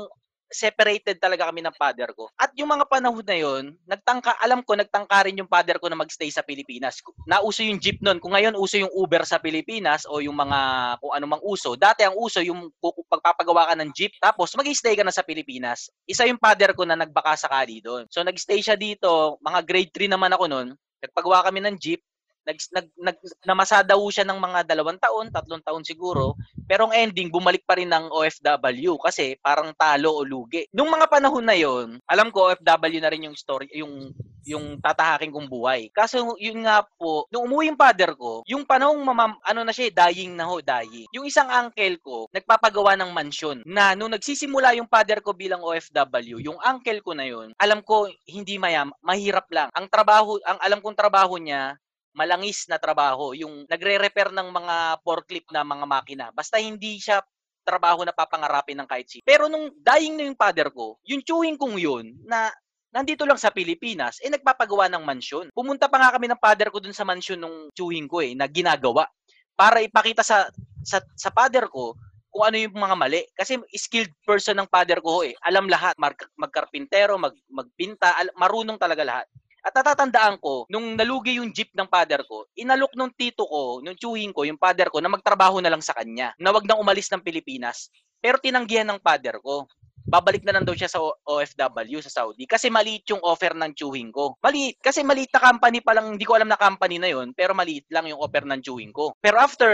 [0.51, 2.29] separated talaga kami ng father ko.
[2.35, 5.97] At yung mga panahon na yon, nagtangka, alam ko, nagtangka rin yung father ko na
[5.97, 6.99] magstay sa Pilipinas.
[7.25, 8.19] Nauso yung jeep noon.
[8.19, 10.59] Kung ngayon uso yung Uber sa Pilipinas o yung mga
[10.99, 11.79] kung ano mang uso.
[11.79, 15.89] Dati ang uso yung pagpapagawa ka ng jeep tapos mag-stay ka na sa Pilipinas.
[16.05, 18.11] Isa yung father ko na nagbaka sakali doon.
[18.11, 20.69] So nag-stay siya dito, mga grade 3 naman ako noon.
[21.01, 22.03] Nagpagawa kami ng jeep
[22.47, 26.35] nag, nag, nag namasa daw siya ng mga dalawang taon, tatlong taon siguro.
[26.65, 30.67] Pero ang ending, bumalik pa rin ng OFW kasi parang talo o lugi.
[30.73, 34.13] Nung mga panahon na yon, alam ko OFW na rin yung story, yung
[34.45, 35.93] yung tatahakin kong buhay.
[35.93, 39.93] Kaso yun nga po, nung umuwi yung father ko, yung panahong mamam, ano na siya,
[39.93, 41.09] eh, dying na ho, dying.
[41.13, 46.41] Yung isang uncle ko, nagpapagawa ng mansyon na nung nagsisimula yung father ko bilang OFW,
[46.41, 49.69] yung uncle ko na yun, alam ko hindi mayam, mahirap lang.
[49.77, 51.77] Ang trabaho, ang alam kong trabaho niya,
[52.15, 56.27] malangis na trabaho, yung nagre-repair ng mga forklift na mga makina.
[56.35, 57.23] Basta hindi siya
[57.63, 59.23] trabaho na papangarapin ng kahit sino.
[59.23, 62.51] Pero nung dying na yung father ko, yung chewing kong yun, na
[62.91, 65.47] nandito lang sa Pilipinas, eh nagpapagawa ng mansyon.
[65.55, 68.51] Pumunta pa nga kami ng father ko dun sa mansyon nung chewing ko eh, na
[68.51, 69.07] ginagawa.
[69.55, 70.51] Para ipakita sa,
[70.83, 71.95] sa, sa father ko
[72.31, 73.23] kung ano yung mga mali.
[73.35, 75.35] Kasi skilled person ng father ko eh.
[75.47, 79.27] Alam lahat, mag, magkarpintero, mag, magpinta, al, marunong talaga lahat.
[79.61, 83.97] At natatandaan ko, nung nalugi yung jeep ng father ko, inalok nung tito ko, nung
[83.97, 86.33] chewing ko, yung father ko, na magtrabaho na lang sa kanya.
[86.41, 87.93] Na wag nang umalis ng Pilipinas.
[88.21, 89.69] Pero tinanggihan ng father ko.
[90.11, 94.11] Babalik na lang daw siya sa OFW sa Saudi kasi maliit yung offer ng chewing
[94.11, 94.35] ko.
[94.43, 97.55] Maliit kasi maliit na company pa lang, hindi ko alam na company na yon, pero
[97.55, 99.15] maliit lang yung offer ng chewing ko.
[99.23, 99.71] Pero after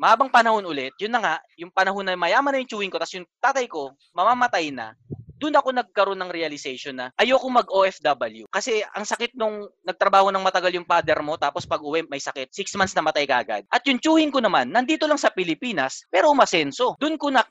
[0.00, 3.20] mahabang panahon ulit, yun na nga, yung panahon na mayaman na yung chewing ko, tapos
[3.20, 4.96] yung tatay ko mamamatay na,
[5.36, 8.48] doon ako nagkaroon ng realization na ayoko mag-OFW.
[8.48, 12.50] Kasi ang sakit nung nagtrabaho ng matagal yung father mo, tapos pag uwi may sakit,
[12.50, 13.68] six months na matay kagad.
[13.68, 16.96] At yung chewing ko naman, nandito lang sa Pilipinas, pero umasenso.
[16.96, 17.44] Doon ko, na,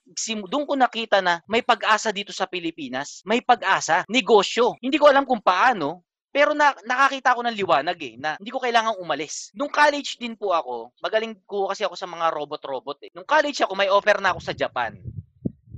[0.49, 3.21] doon ko nakita na may pag-asa dito sa Pilipinas.
[3.23, 4.03] May pag-asa.
[4.09, 4.77] Negosyo.
[4.81, 8.59] Hindi ko alam kung paano, pero na, nakakita ako ng liwanag eh, na hindi ko
[8.59, 9.55] kailangang umalis.
[9.55, 13.09] Nung college din po ako, magaling ko kasi ako sa mga robot-robot eh.
[13.15, 14.99] Nung college ako, may offer na ako sa Japan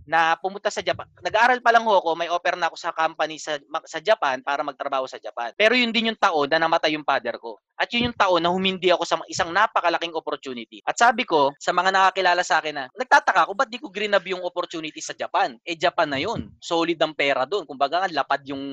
[0.07, 1.05] na pumunta sa Japan.
[1.19, 5.03] Nag-aaral pa lang ako, may offer na ako sa company sa sa Japan para magtrabaho
[5.03, 5.51] sa Japan.
[5.59, 7.59] Pero yun din yung taon na namatay yung father ko.
[7.75, 10.79] At yun yung taon na humindi ako sa isang napakalaking opportunity.
[10.87, 14.23] At sabi ko sa mga nakakilala sa akin na, nagtataka ako, ba't di ko grinab
[14.25, 15.59] yung opportunity sa Japan?
[15.67, 16.49] Eh, Japan na yun.
[16.63, 17.67] Solid ang pera doon.
[17.67, 18.63] Kumbaga lapad yung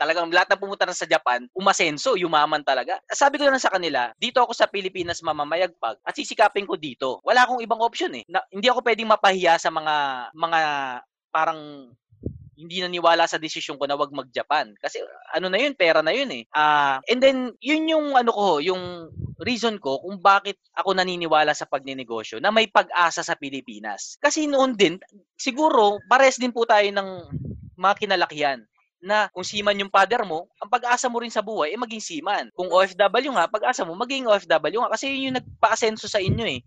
[0.00, 2.96] talagang lahat ng pumunta na sa Japan, umasenso, yumaman talaga.
[3.12, 7.20] Sabi ko na sa kanila, dito ako sa Pilipinas mamamayagpag at sisikapin ko dito.
[7.20, 8.24] Wala akong ibang option eh.
[8.32, 9.94] Na, hindi ako pwedeng mapahiya sa mga
[10.32, 10.60] mga
[11.28, 11.92] parang
[12.60, 14.72] hindi naniwala sa desisyon ko na wag mag-Japan.
[14.76, 15.00] Kasi
[15.32, 16.44] ano na yun, pera na yun eh.
[16.52, 19.08] Ah, and then yun yung ano ko, yung
[19.40, 24.20] reason ko kung bakit ako naniniwala sa pagninegosyo na may pag-asa sa Pilipinas.
[24.20, 25.00] Kasi noon din,
[25.40, 27.08] siguro pares din po tayo ng
[27.80, 28.60] mga kinalakihan
[29.00, 32.52] na kung seaman yung father mo, ang pag-asa mo rin sa buhay ay maging seaman.
[32.52, 36.60] Kung OFW nga, pag-asa mo maging OFW nga kasi yun yung nagpa-asenso sa inyo eh.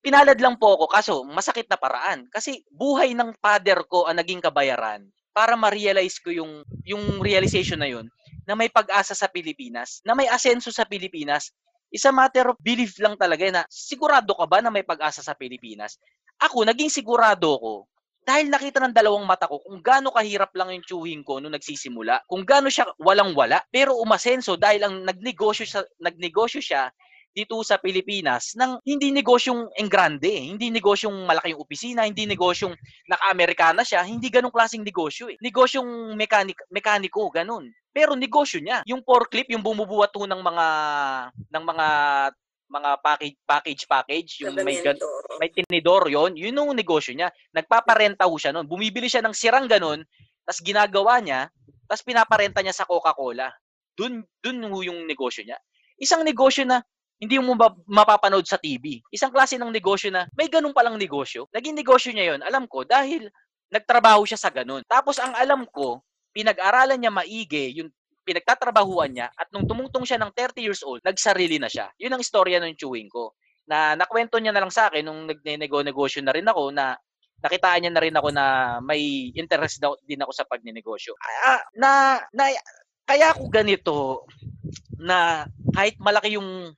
[0.00, 4.40] Pinalad lang po ako kaso masakit na paraan kasi buhay ng father ko ang naging
[4.40, 8.08] kabayaran para ma-realize ko yung yung realization na yun
[8.48, 11.54] na may pag-asa sa Pilipinas, na may asenso sa Pilipinas.
[11.90, 15.34] Isa matter of belief lang talaga eh, na sigurado ka ba na may pag-asa sa
[15.38, 15.98] Pilipinas?
[16.38, 17.89] Ako, naging sigurado ko
[18.24, 22.24] dahil nakita ng dalawang mata ko kung gaano kahirap lang yung chewing ko nung nagsisimula,
[22.28, 26.92] kung gaano siya walang-wala, pero umasenso dahil ang nagnegosyo siya, nagnegosyo siya
[27.30, 32.74] dito sa Pilipinas ng hindi negosyong engrande, hindi negosyong malaking opisina, hindi negosyong
[33.06, 35.38] naka-Amerikana siya, hindi ganong klaseng negosyo eh.
[35.38, 37.70] Negosyong mekanik mekaniko, ganun.
[37.94, 40.66] Pero negosyo niya, yung forklift, yung bumubuhat ng mga
[41.54, 41.86] ng mga
[42.70, 45.02] mga package package package yung may gan-
[45.42, 49.66] may tinidor yon yun yung negosyo niya nagpaparenta ho siya noon bumibili siya ng sirang
[49.66, 50.06] ganun
[50.46, 51.50] tapos ginagawa niya
[51.90, 53.50] tapos pinaparenta niya sa Coca-Cola.
[53.98, 55.58] Dun, dun yung negosyo niya.
[55.98, 56.78] Isang negosyo na
[57.18, 57.58] hindi mo
[57.90, 59.02] mapapanood sa TV.
[59.10, 61.50] Isang klase ng negosyo na may ganun palang negosyo.
[61.50, 63.26] Naging negosyo niya yon alam ko, dahil
[63.74, 64.86] nagtrabaho siya sa ganun.
[64.86, 65.98] Tapos ang alam ko,
[66.30, 67.90] pinag-aralan niya maigi yung
[68.30, 71.90] pinagtatrabahuan niya at nung tumungtong siya ng 30 years old, nagsarili na siya.
[71.98, 73.34] Yun ang istorya ng chewing ko.
[73.66, 76.94] Na nakwento niya na lang sa akin nung nagne-negosyo na rin ako na
[77.42, 78.44] nakitaan niya na rin ako na
[78.78, 81.16] may interest daw din ako sa pagnenegosyo.
[81.18, 82.54] Ah, na, na
[83.08, 83.98] kaya ako ganito
[85.00, 86.70] na kahit malaki yung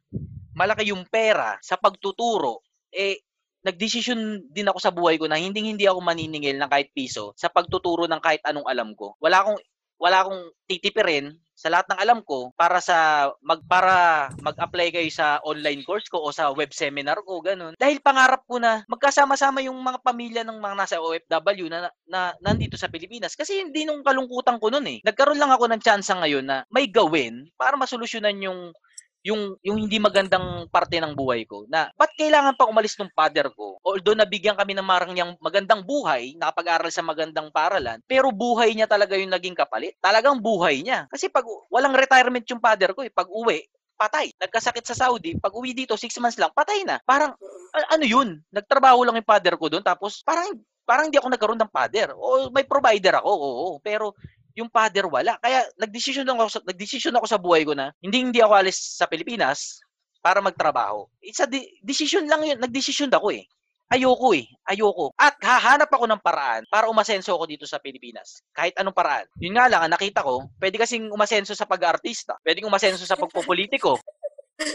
[0.55, 2.63] malaki yung pera sa pagtuturo,
[2.95, 3.21] eh,
[3.67, 7.51] nagdesisyon din ako sa buhay ko na hindi hindi ako maniningil ng kahit piso sa
[7.51, 9.15] pagtuturo ng kahit anong alam ko.
[9.19, 9.59] Wala akong
[10.03, 15.39] wala akong titipirin sa lahat ng alam ko para sa mag para mag-apply kayo sa
[15.47, 17.79] online course ko o sa web seminar ko ganun.
[17.79, 22.75] Dahil pangarap ko na magkasama-sama yung mga pamilya ng mga nasa OFW na, na nandito
[22.75, 24.99] sa Pilipinas kasi hindi nung kalungkutan ko noon eh.
[25.07, 28.75] Nagkaroon lang ako ng chance ngayon na may gawin para masolusyonan yung
[29.23, 33.51] yung yung hindi magandang parte ng buhay ko na ba't kailangan pa umalis ng father
[33.55, 38.91] ko although nabigyan kami ng marangyang magandang buhay nakapag-aral sa magandang paralan pero buhay niya
[38.91, 43.11] talaga yung naging kapalit talagang buhay niya kasi pag walang retirement yung father ko eh
[43.15, 43.63] pag uwi
[44.03, 44.35] patay.
[44.35, 46.99] Nagkasakit sa Saudi, pag uwi dito, six months lang, patay na.
[47.07, 47.39] Parang,
[47.71, 48.43] ano yun?
[48.51, 52.11] Nagtrabaho lang yung father ko doon, tapos parang, parang hindi ako nagkaroon ng father.
[52.19, 53.67] O may provider ako, oo.
[53.79, 54.19] Pero
[54.57, 55.37] yung father wala.
[55.41, 59.09] Kaya nagdesisyon ako sa, nagdesisyon ako sa buhay ko na hindi hindi ako alis sa
[59.09, 59.81] Pilipinas
[60.23, 61.11] para magtrabaho.
[61.19, 62.59] It's a de- decision lang yun.
[62.63, 63.45] Nagdesisyon ako eh.
[63.93, 64.49] Ayoko eh.
[64.65, 65.13] Ayoko.
[65.21, 68.41] At hahanap ako ng paraan para umasenso ako dito sa Pilipinas.
[68.57, 69.29] Kahit anong paraan.
[69.37, 72.41] Yun nga lang, nakita ko, pwede kasing umasenso sa pag-artista.
[72.41, 74.01] Pwede umasenso sa pagpopolitiko.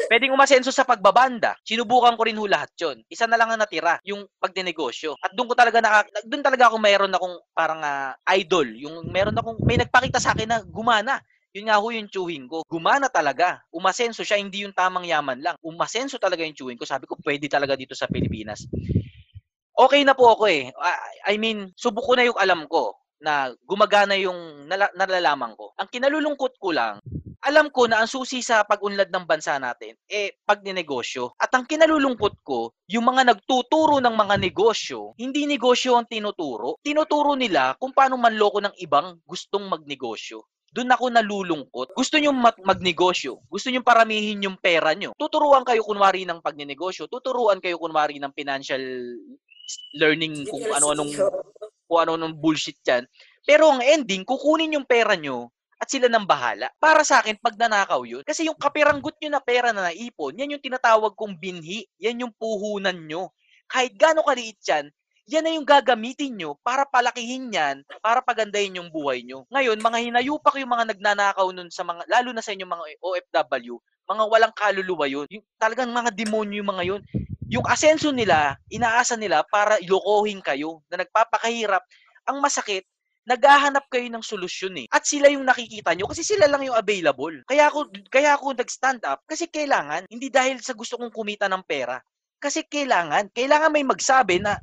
[0.07, 1.55] Pwedeng umasenso sa pagbabanda.
[1.63, 2.97] Sinubukan ko rin ho lahat yun.
[3.07, 5.19] Isa na lang ang natira, yung pagdinegosyo.
[5.19, 8.67] At doon ko talaga naka, doon talaga ako mayroon akong parang uh, idol.
[8.67, 11.19] Yung meron akong, may nagpakita sa akin na gumana.
[11.55, 12.61] Yun nga ho yung chewing ko.
[12.67, 13.63] Gumana talaga.
[13.73, 15.55] Umasenso siya, hindi yung tamang yaman lang.
[15.63, 16.85] Umasenso talaga yung chewing ko.
[16.85, 18.67] Sabi ko, pwede talaga dito sa Pilipinas.
[19.77, 20.69] Okay na po ako eh.
[21.25, 25.73] I mean, subok ko na yung alam ko na gumagana yung nala- nalalaman ko.
[25.77, 27.01] Ang kinalulungkot ko lang,
[27.47, 31.31] alam ko na ang susi sa pag-unlad ng bansa natin, eh, pagninegosyo.
[31.39, 36.75] At ang kinalulungkot ko, yung mga nagtuturo ng mga negosyo, hindi negosyo ang tinuturo.
[36.83, 40.43] Tinuturo nila kung paano manloko ng ibang gustong magnegosyo.
[40.67, 41.95] Doon ako nalulungkot.
[41.95, 43.39] Gusto nyo mag- magnegosyo.
[43.47, 45.15] Gusto nyo paramihin yung pera nyo.
[45.15, 47.07] Tuturuan kayo kunwari ng pagnenegosyo.
[47.07, 48.83] Tuturuan kayo kunwari ng financial
[49.95, 51.11] learning kung ano-anong
[51.87, 53.07] kung ano-anong bullshit yan.
[53.47, 56.73] Pero ang ending, kukunin yung pera nyo at sila nang bahala.
[56.81, 60.57] Para sa akin, pag nanakaw yun, kasi yung kapiranggot nyo na pera na naipon, yan
[60.57, 61.85] yung tinatawag kong binhi.
[62.01, 63.29] Yan yung puhunan nyo.
[63.69, 64.89] Kahit gaano kaliit yan,
[65.27, 69.43] yan na yung gagamitin nyo para palakihin yan, para pagandahin yung buhay nyo.
[69.51, 73.75] Ngayon, mga hinayupak yung mga nagnanakaw nun sa mga, lalo na sa inyong mga OFW,
[74.07, 75.27] mga walang kaluluwa yun.
[75.27, 77.01] Yung, talagang mga demonyo yung mga yun.
[77.51, 81.83] Yung asenso nila, inaasa nila para ilokohin kayo na nagpapakahirap.
[82.31, 82.87] Ang masakit,
[83.27, 84.87] naghahanap kayo ng solusyon eh.
[84.87, 87.43] At sila yung nakikita nyo kasi sila lang yung available.
[87.43, 91.61] Kaya ako, kaya ako nag-stand up kasi kailangan, hindi dahil sa gusto kong kumita ng
[91.67, 91.99] pera.
[92.39, 94.55] Kasi kailangan, kailangan may magsabi na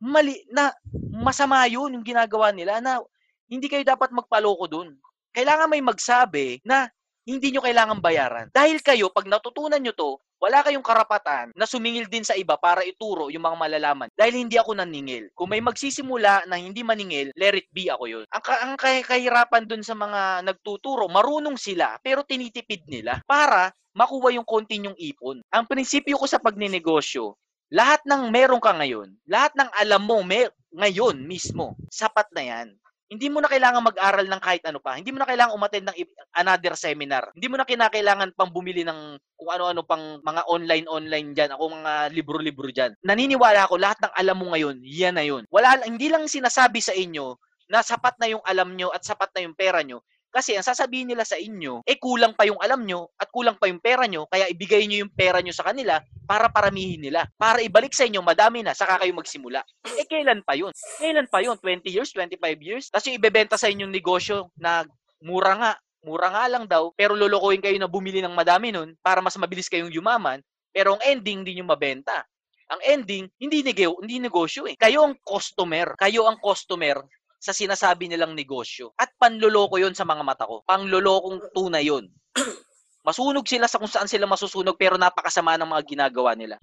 [0.00, 0.72] mali, na
[1.12, 3.04] masama yun yung ginagawa nila na
[3.52, 4.96] hindi kayo dapat magpaloko dun.
[5.36, 6.88] Kailangan may magsabi na
[7.26, 8.46] hindi nyo kailangan bayaran.
[8.54, 12.84] Dahil kayo, pag natutunan nyo to, wala kayong karapatan na sumingil din sa iba para
[12.84, 14.08] ituro yung mga malalaman.
[14.12, 15.32] Dahil hindi ako naningil.
[15.32, 18.24] Kung may magsisimula na hindi maningil, let it be ako yun.
[18.28, 24.44] Ang, ang kahirapan dun sa mga nagtuturo, marunong sila, pero tinitipid nila para makuha yung
[24.44, 25.40] konti yung ipon.
[25.48, 27.32] Ang prinsipyo ko sa pagninegosyo,
[27.72, 30.46] lahat ng meron ka ngayon, lahat ng alam mo may,
[30.76, 32.68] ngayon mismo, sapat na yan.
[33.06, 34.98] Hindi mo na kailangan mag-aral ng kahit ano pa.
[34.98, 35.98] Hindi mo na kailangan umattend ng
[36.34, 37.30] another seminar.
[37.38, 41.92] Hindi mo na kinakailangan pang bumili ng kung ano-ano pang mga online-online dyan, ako mga
[42.10, 42.98] libro-libro dyan.
[43.06, 45.46] Naniniwala ako, lahat ng alam mo ngayon, yan na yun.
[45.54, 47.38] Wala, hindi lang sinasabi sa inyo
[47.70, 50.02] na sapat na yung alam nyo at sapat na yung pera nyo.
[50.36, 53.72] Kasi ang sasabihin nila sa inyo, eh kulang pa yung alam nyo at kulang pa
[53.72, 55.96] yung pera nyo, kaya ibigay nyo yung pera nyo sa kanila
[56.28, 57.24] para paramihin nila.
[57.40, 59.64] Para ibalik sa inyo, madami na, saka kayo magsimula.
[59.96, 60.76] Eh kailan pa yun?
[61.00, 61.56] Kailan pa yun?
[61.56, 62.12] 20 years?
[62.12, 62.92] 25 years?
[62.92, 64.84] Tapos yung ibebenta sa inyong negosyo na
[65.24, 65.72] mura nga,
[66.04, 69.72] mura nga lang daw, pero lolokohin kayo na bumili ng madami nun para mas mabilis
[69.72, 72.28] kayong yumaman, pero ang ending, hindi nyo mabenta.
[72.68, 74.76] Ang ending, hindi, nego, hindi negosyo eh.
[74.76, 75.96] Kayo ang customer.
[75.96, 77.00] Kayo ang customer
[77.36, 78.92] sa sinasabi nilang negosyo.
[78.96, 80.64] At panloloko yon sa mga mata ko.
[80.64, 82.08] Panglolokong tunay yon.
[83.06, 86.58] Masunog sila sa kung saan sila masusunog pero napakasama ng mga ginagawa nila.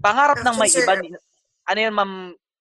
[0.00, 1.20] Pangarap ng may Actually, iba,
[1.68, 2.12] ano yun, Ma'am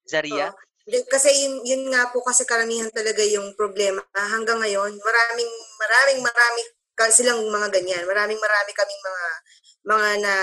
[0.05, 0.51] Zaria?
[0.83, 4.03] Di- Kasi yun, yun nga po kasi karamihan talaga yung problema.
[4.13, 6.61] Hanggang ngayon, maraming, maraming, marami
[7.09, 8.03] silang mga ganyan.
[8.05, 9.25] Maraming, marami kaming mga
[9.81, 10.35] mga na,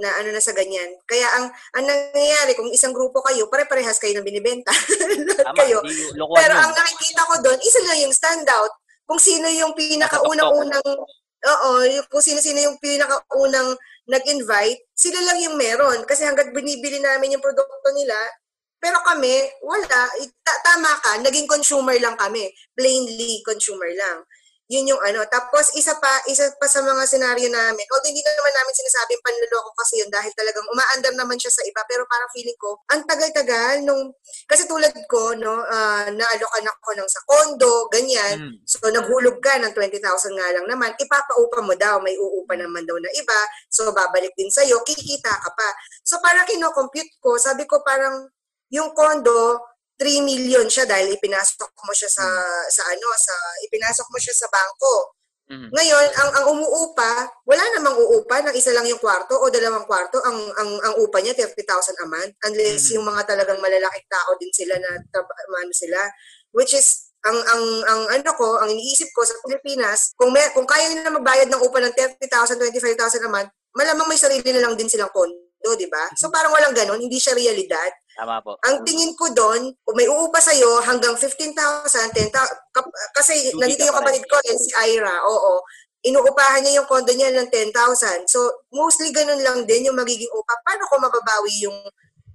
[0.00, 0.88] na ano na sa ganyan.
[1.04, 4.72] Kaya ang ang nangyayari, kung isang grupo kayo, pare-parehas kayo ng binibenta.
[5.44, 5.84] Tama, kayo.
[5.84, 6.62] di Pero yun.
[6.64, 8.72] ang nakikita ko doon, isa lang yung standout.
[9.06, 10.82] Kung sino yung pinakaunang-unang,
[11.46, 13.76] oo, yung, kung sino-sino yung pinakaunang
[14.08, 16.02] nag-invite, sila lang yung meron.
[16.08, 18.16] Kasi hanggat binibili namin yung produkto nila,
[18.80, 20.00] pero kami, wala.
[20.44, 22.48] Ta- tama ka, naging consumer lang kami.
[22.76, 24.22] Plainly consumer lang.
[24.66, 25.22] Yun yung ano.
[25.30, 29.70] Tapos isa pa, isa pa sa mga senaryo namin, although hindi naman namin sinasabing panluloko
[29.78, 33.86] kasi yun dahil talagang umaandar naman siya sa iba, pero parang feeling ko, ang tagal-tagal
[33.86, 34.10] nung,
[34.50, 38.58] kasi tulad ko, no, ah, naalokan ako ng sa kondo, ganyan, Mm.
[38.66, 40.02] So, naghulog ka ng 20,000
[40.34, 43.38] nga lang naman, ipapaupa mo daw, may uupa naman daw na iba,
[43.70, 45.68] so babalik din sa'yo, kikita ka pa.
[46.04, 48.28] So, parang kino-compute ko, sabi ko parang
[48.70, 49.62] yung kondo,
[49.96, 52.26] 3 million siya dahil ipinasok mo siya sa,
[52.68, 53.34] sa ano, sa,
[53.68, 54.96] ipinasok mo siya sa bangko.
[55.46, 55.70] Mm.
[55.70, 60.18] Ngayon, ang ang umuupa, wala namang uupa ng isa lang yung kwarto o dalawang kwarto,
[60.26, 62.98] ang ang ang upa niya 30,000 a month unless Mhm.
[62.98, 66.02] yung mga talagang malalaking tao din sila na ano sila
[66.50, 70.66] which is ang ang ang ano ko, ang iniisip ko sa Pilipinas, kung may, kung
[70.66, 74.78] kaya nila magbayad ng upa ng 30,000, 25,000 a month, malamang may sarili na lang
[74.78, 76.06] din silang kondo, di ba?
[76.18, 77.90] So parang walang ganun, hindi siya realidad.
[78.16, 78.56] Tama po.
[78.64, 82.32] Ang tingin ko doon, may uupa sa'yo hanggang 15,000, 10,000,
[82.72, 85.60] kap- kasi Lugi nandito ka yung kapatid ko, eh, si Ira, oo.
[86.00, 88.24] Inuupahan niya yung condo niya ng 10,000.
[88.24, 90.54] So, mostly ganun lang din yung magiging upa.
[90.64, 91.76] Paano ko mababawi yung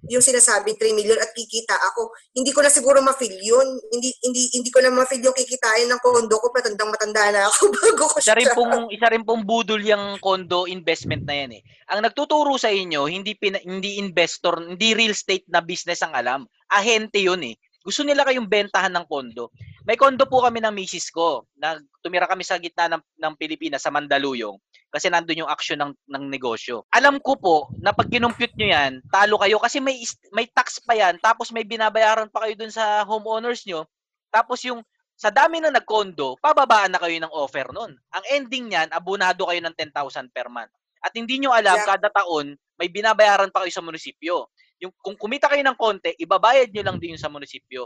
[0.09, 2.09] yung sinasabing 3 million at kikita ako.
[2.33, 3.67] Hindi ko na siguro ma-feel yun.
[3.93, 7.69] Hindi hindi hindi ko na ma-feel yung kikitain ng condo ko patandang matanda na ako
[7.77, 8.57] bago ko Isa rin siya.
[8.57, 11.61] pong isa rin pong budol yung condo investment na yan eh.
[11.93, 16.41] Ang nagtuturo sa inyo, hindi pina, hindi investor, hindi real estate na business ang alam.
[16.73, 17.53] Ahente 'yun eh.
[17.81, 19.49] Gusto nila kayong bentahan ng kondo.
[19.85, 21.49] May kondo po kami ng misis ko.
[21.57, 24.57] Nag tumira kami sa gitna ng, ng Pilipinas sa Mandaluyong
[24.91, 26.83] kasi nandun yung action ng ng negosyo.
[26.91, 30.03] Alam ko po na pag kinumpute nyo yan, talo kayo kasi may
[30.35, 33.87] may tax pa yan tapos may binabayaran pa kayo dun sa homeowners nyo.
[34.29, 34.83] Tapos yung
[35.15, 37.93] sa dami na nagkondo, pababaan na kayo ng offer nun.
[37.93, 40.73] Ang ending niyan, abonado kayo ng 10,000 per month.
[41.05, 41.85] At hindi nyo alam, Yeah.
[41.93, 44.49] kada taon, may binabayaran pa kayo sa munisipyo.
[44.81, 47.85] Yung, kung kumita kayo ng konti, ibabayad nyo lang din sa munisipyo.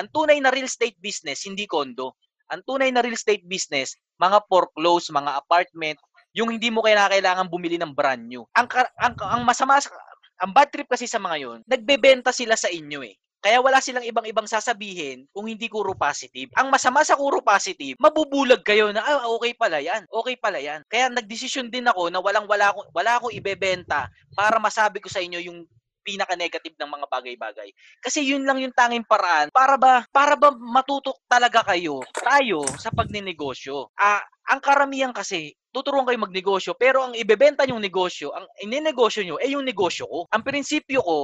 [0.00, 2.16] Ang tunay na real estate business, hindi kondo.
[2.48, 6.00] Ang tunay na real estate business, mga foreclose, mga apartment,
[6.36, 8.46] yung hindi mo kailangan bumili ng brand new.
[8.54, 8.66] Ang,
[8.98, 9.94] ang, ang masama, sa-
[10.40, 13.18] ang bad trip kasi sa mga yon, nagbebenta sila sa inyo eh.
[13.40, 16.52] Kaya wala silang ibang-ibang sasabihin kung hindi kuro positive.
[16.60, 20.04] Ang masama sa kuro positive, mabubulag kayo na, ah, okay pala yan.
[20.12, 20.84] Okay pala yan.
[20.92, 25.24] Kaya nagdesisyon din ako na walang wala akong, wala akong ibebenta para masabi ko sa
[25.24, 25.64] inyo yung
[26.02, 27.68] pinaka-negative ng mga bagay-bagay.
[28.00, 32.90] Kasi yun lang yung tanging paraan para ba para ba matutok talaga kayo tayo sa
[32.90, 33.92] pagninegosyo.
[33.96, 39.36] Ah, ang karamihan kasi tuturuan kayo magnegosyo pero ang ibebenta yung negosyo, ang ininegosyo nyo
[39.38, 40.26] ay yung negosyo ko.
[40.34, 41.18] Ang prinsipyo ko,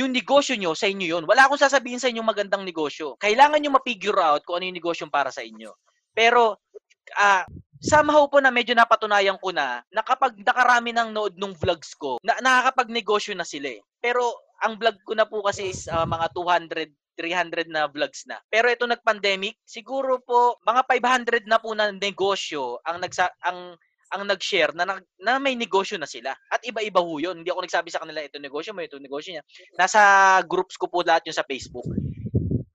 [0.00, 1.24] yung negosyo nyo, sa inyo yun.
[1.28, 3.20] Wala akong sasabihin sa inyo magandang negosyo.
[3.20, 5.68] Kailangan nyo ma-figure out kung ano yung negosyo para sa inyo.
[6.16, 6.61] Pero,
[7.18, 7.44] ah,
[7.82, 12.22] somehow po na medyo napatunayan ko na na kapag nakarami ng nood nung vlogs ko,
[12.22, 13.82] na, nakakapag-negosyo na sila eh.
[13.98, 14.22] Pero,
[14.62, 18.40] ang vlog ko na po kasi is ah, mga 200 300 na vlogs na.
[18.48, 23.76] Pero ito nag-pandemic, siguro po mga 500 na po na negosyo ang nagsa ang
[24.12, 26.36] ang nag-share na, na may negosyo na sila.
[26.52, 27.40] At iba-iba ho yun.
[27.40, 29.44] Hindi ako nagsabi sa kanila, ito negosyo mo, ito negosyo niya.
[29.80, 30.00] Nasa
[30.44, 31.88] groups ko po lahat yun sa Facebook.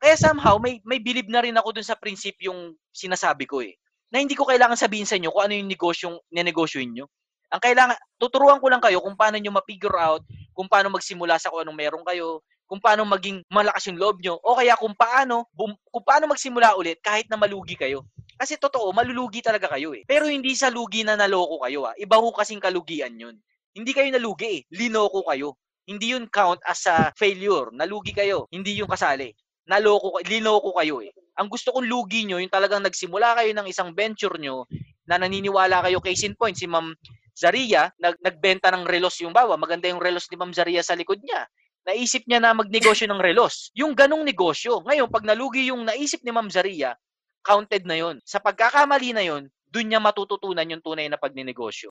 [0.01, 3.77] Kaya somehow, may, may believe na rin ako dun sa prinsipyong sinasabi ko eh.
[4.11, 7.05] Na hindi ko kailangan sabihin sa inyo kung ano yung negosyong ninegosyoin nyo.
[7.47, 11.47] Ang kailangan, tuturuan ko lang kayo kung paano nyo ma-figure out, kung paano magsimula sa
[11.47, 15.47] kung anong meron kayo, kung paano maging malakas yung loob nyo, o kaya kung paano,
[15.55, 18.03] bum- kung paano magsimula ulit kahit na malugi kayo.
[18.37, 20.03] Kasi totoo, malulugi talaga kayo eh.
[20.05, 21.95] Pero hindi sa lugi na naloko kayo ah.
[21.97, 23.33] Iba ho kasing kalugian yun.
[23.73, 24.61] Hindi kayo nalugi eh.
[24.69, 25.57] Linoko kayo.
[25.87, 27.73] Hindi yun count as a failure.
[27.73, 28.45] Nalugi kayo.
[28.53, 29.33] Hindi yung kasali.
[29.65, 31.09] Naloko, linoko kayo eh.
[31.37, 34.65] Ang gusto kong lugi nyo, yung talagang nagsimula kayo ng isang venture nyo
[35.05, 36.97] na naniniwala kayo, case in point, si Ma'am
[37.37, 39.53] Zaria, nag, nagbenta ng relos yung bawa.
[39.55, 41.45] Maganda yung relos ni Ma'am Zaria sa likod niya
[41.87, 43.71] naisip niya na magnegosyo ng relos.
[43.71, 44.83] Yung ganong negosyo.
[44.83, 46.91] Ngayon, pag nalugi yung naisip ni Ma'am Zaria,
[47.39, 48.19] counted na yon.
[48.27, 51.87] Sa pagkakamali na yon, dun niya matututunan yung tunay na pagninegosyo.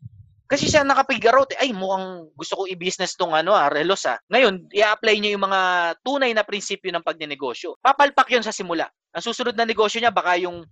[0.47, 4.15] Kasi siya eh, ay mukhang gusto ko i-business tong ano ah, relos ah.
[4.31, 5.61] Ngayon, i-apply niya yung mga
[6.07, 7.83] tunay na prinsipyo ng pagninegosyo.
[7.83, 8.87] Papalpak yon sa simula.
[9.11, 10.63] Ang susunod na negosyo niya, baka yung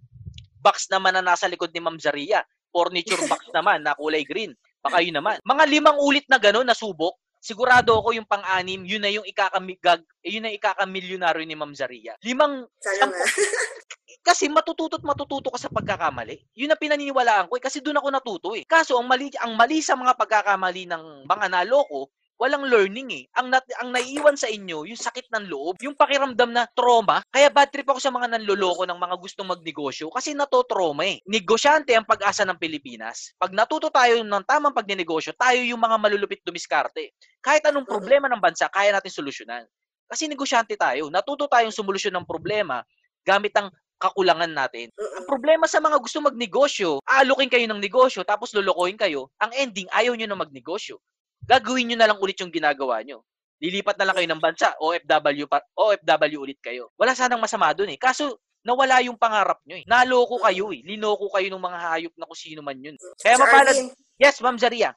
[0.62, 2.46] box naman na nasa likod ni Ma'am Zaria.
[2.70, 4.54] Furniture box naman na kulay green.
[4.78, 5.42] Baka yun naman.
[5.42, 10.00] Mga limang ulit na gano'n na subok, sigurado ako yung pang-anim, yun na yung ikakamigag,
[10.24, 12.16] yun na ikakamilyonaryo ni Ma'am Zaria.
[12.24, 13.08] Limang, nga.
[14.24, 16.56] kasi matututo at matututo ka sa pagkakamali.
[16.56, 18.64] Yun ang pinaniniwalaan ko eh, kasi doon ako natuto eh.
[18.64, 22.08] Kaso ang mali, ang mali sa mga pagkakamali ng mga naloko,
[22.40, 23.24] walang learning eh.
[23.36, 27.20] Ang, nat, ang naiiwan sa inyo, yung sakit ng loob, yung pakiramdam na trauma.
[27.30, 31.20] Kaya bad trip ako sa mga nanloloko ng mga gustong magnegosyo kasi nato-trauma eh.
[31.28, 33.36] Negosyante ang pag-asa ng Pilipinas.
[33.36, 37.14] Pag natuto tayo ng tamang pagnenegosyo, tayo yung mga malulupit dumiskarte.
[37.38, 39.68] Kahit anong problema ng bansa, kaya natin solusyonan.
[40.08, 41.08] Kasi negosyante tayo.
[41.08, 42.80] Natuto tayong solusyon ng problema
[43.24, 44.90] gamit ang kakulangan natin.
[44.97, 49.88] Ang problema sa mga gusto magnegosyo, aalukin kayo ng negosyo tapos lolokohin kayo, ang ending
[49.90, 51.01] ayaw nyo na magnegosyo.
[51.45, 53.24] Gagawin nyo na lang ulit yung ginagawa nyo.
[53.61, 56.92] Lilipat na lang kayo ng bansa, OFW, pa, OFW ulit kayo.
[56.99, 58.01] Wala sanang masama dun eh.
[58.01, 59.84] Kaso, nawala yung pangarap nyo eh.
[59.84, 60.80] Naloko kayo eh.
[60.82, 62.97] Linoko kayo ng mga hayop na kung sino man yun.
[63.20, 63.76] Kaya mapalad.
[64.16, 64.97] Yes, Ma'am Zaria.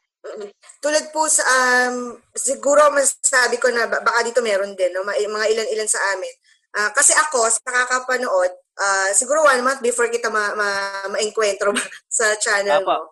[0.84, 5.06] Tulad po sa, um, siguro masasabi ko na ba- baka dito meron din, no?
[5.08, 6.34] mga ilan-ilan sa amin.
[6.76, 11.73] Ah, kasi ako, sa kakapanood, ah, siguro one month before kita ma- ma- ma-enkwentro
[12.17, 13.09] sa channel mo,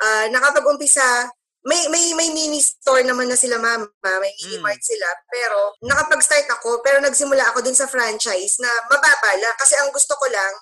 [0.00, 1.28] ah, nakapag-umpisa,
[1.64, 3.88] may, may, may mini store naman na sila mama,
[4.20, 4.64] may mini Mm.
[4.64, 9.72] mart sila, pero nakapag-start ako, pero nagsimula ako dun sa franchise na mababa lang, kasi
[9.80, 10.52] ang gusto ko lang,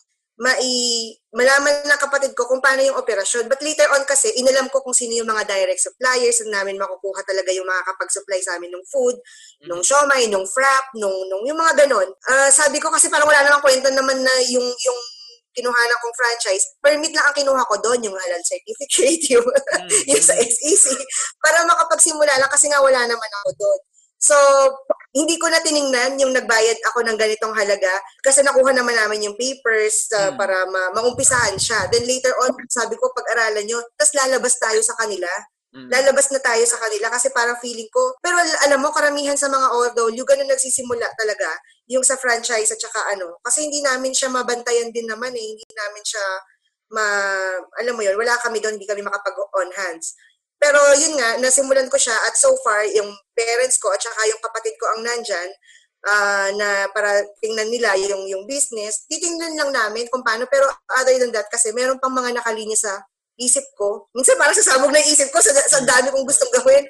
[0.40, 3.48] mai malaman ng kapatid ko kung paano yung operasyon.
[3.48, 7.20] But later on kasi, inalam ko kung sino yung mga direct suppliers na namin makukuha
[7.24, 9.16] talaga yung makakapag-supply sa amin ng food,
[9.68, 12.08] nung siomay, nung frap, nung, nung yung mga ganon.
[12.28, 15.00] Ah, sabi ko kasi parang wala namang kwento naman na yung, yung
[15.52, 19.88] kinuha kong franchise, permit lang ang kinuha ko doon, yung halal certificate, yung, Mm.
[20.16, 20.96] yung sa SEC,
[21.44, 23.80] para makapagsimula lang kasi nga wala naman ako doon.
[24.22, 24.36] So,
[25.12, 27.92] hindi ko na tiningnan yung nagbayad ako ng ganitong halaga
[28.24, 30.40] kasi nakuha naman namin yung papers uh, Hmm.
[30.40, 31.84] para ma- maumpisahan siya.
[31.92, 35.28] Then later on, sabi ko, pag-aralan nyo, tapos lalabas tayo sa kanila.
[35.72, 35.88] Mm.
[35.88, 39.48] Lalabas na tayo sa kanila kasi parang feeling ko, pero al- alam mo, karamihan sa
[39.48, 41.48] mga OFW, ganun nagsisimula talaga
[41.88, 43.40] yung sa franchise at saka ano.
[43.40, 45.46] Kasi hindi namin siya mabantayan din naman eh.
[45.56, 46.24] Hindi namin siya
[46.92, 47.04] ma,
[47.80, 50.12] alam mo yun, wala kami doon, hindi kami makapag-on hands.
[50.62, 54.38] Pero yun nga, nasimulan ko siya at so far, yung parents ko at saka yung
[54.38, 55.50] kapatid ko ang nandyan,
[56.06, 60.46] ah, na para tingnan nila yung, yung business, titingnan lang namin kung paano.
[60.46, 60.70] Pero
[61.02, 63.02] other than that, kasi meron pang mga nakalinya sa
[63.42, 64.06] isip ko.
[64.14, 66.86] Minsan parang sasabog na isip ko sa, sa dami kong gustong gawin.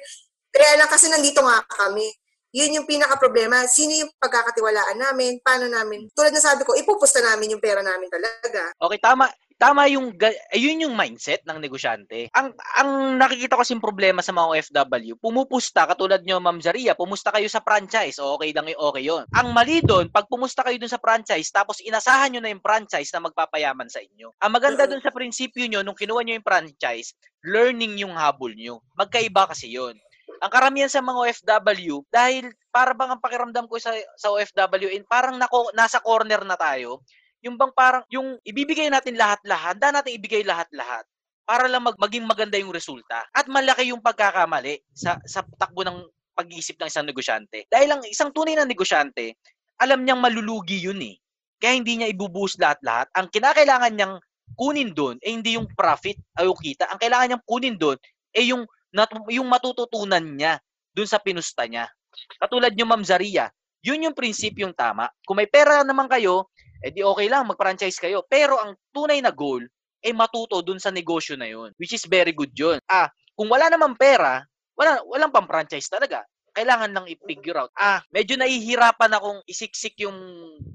[0.53, 2.05] Kaya lang kasi nandito nga kami.
[2.53, 3.65] Yun yung pinaka-problema.
[3.65, 5.41] Sino yung pagkakatiwalaan namin?
[5.41, 6.05] Paano namin?
[6.13, 8.69] Tulad na sabi ko, ipupusta namin yung pera namin talaga.
[8.77, 9.25] Okay, tama.
[9.57, 10.13] Tama yung
[10.51, 12.27] ayun yung mindset ng negosyante.
[12.35, 17.31] Ang ang nakikita ko kasing problema sa mga OFW, pumupusta katulad nyo Ma'am Zaria, pumusta
[17.31, 18.19] kayo sa franchise.
[18.19, 19.23] Okay lang y- okay 'yon.
[19.31, 23.09] Ang mali doon, pag pumusta kayo dun sa franchise tapos inasahan nyo na yung franchise
[23.15, 24.35] na magpapayaman sa inyo.
[24.41, 28.83] Ang maganda dun sa prinsipyo nyo nung kinuha nyo yung franchise, learning yung habol nyo.
[28.97, 29.95] Magkaiba kasi 'yon.
[30.43, 35.05] Ang karamihan sa mga OFW, dahil para bang ang pakiramdam ko sa, sa OFW, in,
[35.07, 36.99] parang nako, nasa corner na tayo,
[37.43, 41.03] yung bang parang, yung ibibigay natin lahat-lahat, handa natin ibigay lahat-lahat
[41.43, 43.27] para lang mag, maging maganda yung resulta.
[43.35, 47.67] At malaki yung pagkakamali sa, sa takbo ng pag-iisip ng isang negosyante.
[47.67, 49.35] Dahil ang isang tunay na negosyante,
[49.77, 51.19] alam niyang malulugi yun eh.
[51.59, 53.11] Kaya hindi niya ibubuhos lahat-lahat.
[53.13, 54.15] Ang kinakailangan niyang
[54.55, 56.87] kunin doon ay hindi yung profit o yung kita.
[56.89, 57.97] Ang kailangan niyang kunin doon
[58.33, 58.63] ay yung,
[58.95, 60.59] nat- yung matututunan niya
[60.95, 61.91] doon sa pinusta niya.
[62.39, 63.51] Katulad niyo Ma'am Zaria,
[63.83, 65.11] yun yung prinsipyong tama.
[65.27, 66.47] Kung may pera naman kayo,
[66.83, 68.27] eh di okay lang, mag-franchise kayo.
[68.27, 69.63] Pero ang tunay na goal,
[70.03, 71.71] ay matuto dun sa negosyo na yun.
[71.79, 72.83] Which is very good yun.
[72.91, 73.07] Ah,
[73.39, 74.43] kung wala naman pera,
[74.75, 76.27] wala, walang pang franchise talaga.
[76.53, 77.71] Kailangan lang i-figure out.
[77.73, 80.13] Ah, medyo nahihirapan akong isiksik yung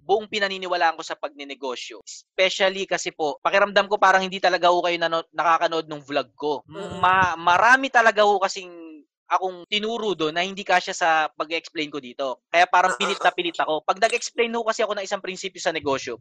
[0.03, 2.03] buong pinaniniwalaan ko sa pagninegosyo.
[2.03, 6.65] Especially kasi po, pakiramdam ko parang hindi talaga ho kayo nano- nakakanood ng vlog ko.
[6.99, 8.88] Ma- marami talaga ho kasing
[9.29, 12.41] akong tinuro doon na hindi kasya sa pag-explain ko dito.
[12.49, 13.85] Kaya parang pilit na pilit ako.
[13.85, 16.17] Pag nag-explain ho kasi ako ng isang prinsipyo sa negosyo,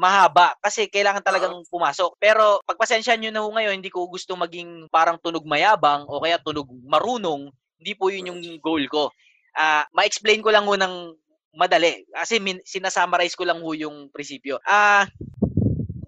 [0.00, 2.16] mahaba kasi kailangan talagang pumasok.
[2.16, 6.40] Pero pagpasensya nyo na ho ngayon, hindi ko gusto maging parang tunog mayabang o kaya
[6.40, 7.52] tunog marunong.
[7.78, 9.12] Hindi po yun yung goal ko.
[9.52, 10.94] Ah, ma-explain ko lang ho ng
[11.58, 12.08] madali.
[12.14, 14.56] Kasi min- sinasummarize ko lang ho yung prinsipyo.
[14.64, 15.04] Ah,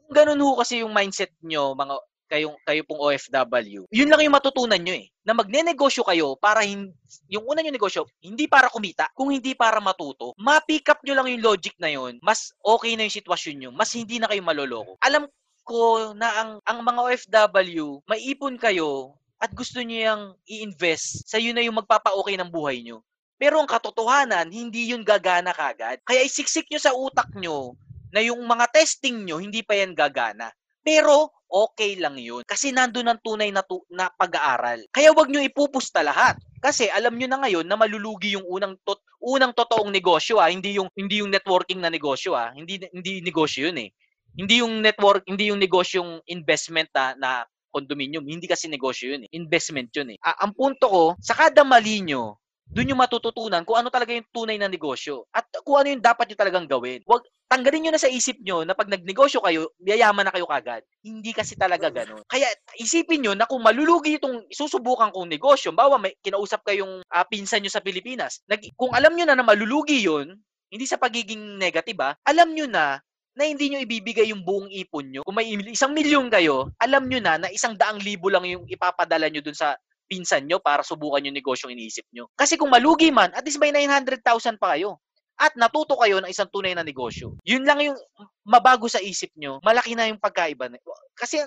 [0.09, 1.95] kung ganun ho kasi yung mindset nyo, mga
[2.31, 3.91] kayong kayo pong OFW.
[3.91, 5.11] Yun lang yung matutunan nyo eh.
[5.27, 6.95] Na magne-negosyo kayo para hin-
[7.27, 10.33] yung una yung negosyo, hindi para kumita, kung hindi para matuto.
[10.39, 13.91] Ma-pick up nyo lang yung logic na yun, mas okay na yung sitwasyon nyo, mas
[13.93, 14.95] hindi na kayo maloloko.
[15.03, 15.27] Alam
[15.67, 21.57] ko na ang ang mga OFW, maipon kayo at gusto nyo yung i-invest sa yun
[21.57, 23.01] na yung magpapa-okay ng buhay nyo.
[23.41, 26.05] Pero ang katotohanan, hindi yun gagana kagad.
[26.05, 27.73] Kaya isiksik nyo sa utak nyo
[28.13, 30.53] na yung mga testing nyo, hindi pa yan gagana.
[30.85, 32.47] Pero, okay lang yun.
[32.47, 34.87] Kasi nandun ang tunay na, tu- na pag-aaral.
[34.95, 36.39] Kaya wag nyo ipupusta lahat.
[36.63, 40.77] Kasi alam nyo na ngayon na malulugi yung unang tot, unang totoong negosyo ah, hindi
[40.79, 42.55] yung hindi yung networking na negosyo ah.
[42.55, 43.91] Hindi hindi negosyo yun eh.
[44.39, 47.31] Hindi yung network, hindi yung negosyong investment na, na
[47.75, 48.23] condominium.
[48.23, 49.31] Hindi kasi negosyo yun eh.
[49.35, 50.19] Investment yun eh.
[50.23, 52.39] Ah, ang punto ko, sa kada mali nyo,
[52.71, 56.31] doon yung matututunan kung ano talaga yung tunay na negosyo at kung ano yung dapat
[56.31, 57.03] nyo talagang gawin.
[57.03, 60.87] Wag tanggalin nyo na sa isip nyo na pag nagnegosyo kayo, yayaman na kayo kagad.
[61.03, 62.23] Hindi kasi talaga ganun.
[62.31, 62.47] Kaya
[62.79, 67.67] isipin nyo na kung malulugi itong susubukan kong negosyo, bawa may kinausap kayong uh, pinsan
[67.67, 70.39] nyo sa Pilipinas, nag, kung alam nyo na na malulugi yun,
[70.71, 73.03] hindi sa pagiging negative ah, alam nyo na
[73.35, 75.23] na hindi nyo ibibigay yung buong ipon nyo.
[75.27, 79.27] Kung may isang milyon kayo, alam nyo na na isang daang libo lang yung ipapadala
[79.27, 79.75] nyo dun sa
[80.11, 82.27] pinsan nyo para subukan yung negosyong iniisip nyo.
[82.35, 84.99] Kasi kung malugi man, at least may 900,000 pa kayo.
[85.41, 87.39] At natuto kayo ng isang tunay na negosyo.
[87.49, 87.97] Yun lang yung
[88.45, 89.57] mabago sa isip nyo.
[89.65, 90.69] Malaki na yung pagkaiba.
[91.17, 91.41] Kasi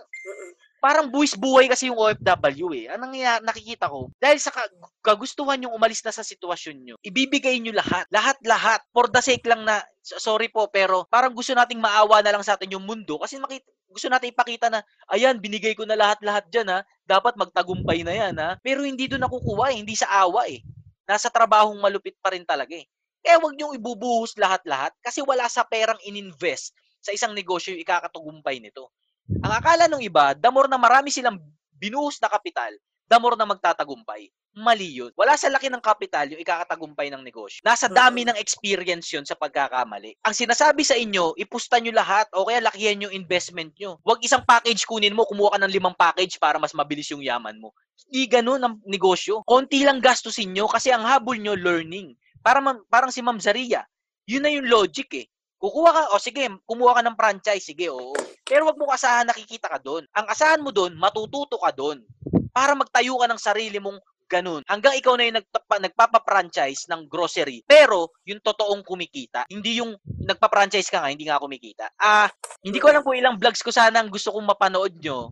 [0.84, 2.92] parang buwis buhay kasi yung OFW eh.
[2.92, 3.16] Anong
[3.48, 4.12] nakikita ko?
[4.20, 4.52] Dahil sa
[5.00, 8.04] kagustuhan yung umalis na sa sitwasyon nyo, ibibigay nyo lahat.
[8.12, 8.84] Lahat-lahat.
[8.92, 12.60] For the sake lang na, sorry po, pero parang gusto nating maawa na lang sa
[12.60, 16.68] atin yung mundo kasi makita, gusto natin ipakita na, ayan, binigay ko na lahat-lahat dyan
[16.68, 16.84] ha.
[17.08, 18.60] Dapat magtagumpay na yan ha.
[18.60, 19.80] Pero hindi doon nakukuha eh.
[19.80, 20.60] Hindi sa awa eh.
[21.08, 22.84] Nasa trabahong malupit pa rin talaga eh.
[23.24, 28.60] Kaya wag niyong ibubuhos lahat-lahat kasi wala sa perang ininvest sa isang negosyo yung ikakatugumpay
[28.60, 28.92] nito.
[29.30, 31.40] Ang akala ng iba, the more na marami silang
[31.80, 32.72] binuhos na kapital,
[33.08, 34.28] the more na magtatagumpay.
[34.54, 35.10] Mali yun.
[35.18, 37.66] Wala sa laki ng kapital yung ikakatagumpay ng negosyo.
[37.66, 40.14] Nasa dami ng experience yun sa pagkakamali.
[40.22, 43.98] Ang sinasabi sa inyo, ipusta nyo lahat o kaya lakihan yung investment nyo.
[44.06, 47.58] Huwag isang package kunin mo, kumuha ka ng limang package para mas mabilis yung yaman
[47.58, 47.74] mo.
[48.06, 49.42] Hindi ganun ang negosyo.
[49.42, 52.14] Konti lang gastusin nyo kasi ang habol nyo, learning.
[52.46, 52.62] Para
[52.94, 53.82] parang si Ma'am Zaria.
[54.30, 55.26] Yun na yung logic eh.
[55.64, 58.12] Kukuha ka, o sige, kumuha ka ng franchise, sige, oo.
[58.44, 60.04] Pero wag mo asahan nakikita ka doon.
[60.12, 62.04] Ang asahan mo doon, matututo ka doon.
[62.52, 63.96] Para magtayo ka ng sarili mong
[64.28, 64.60] ganun.
[64.68, 67.64] Hanggang ikaw na yung nagpa, nagpapa-franchise ng grocery.
[67.64, 69.48] Pero, yung totoong kumikita.
[69.48, 71.96] Hindi yung nagpa-franchise ka nga, hindi nga kumikita.
[71.96, 72.28] Ah,
[72.60, 75.32] hindi ko alam kung ilang vlogs ko sana ang gusto kong mapanood nyo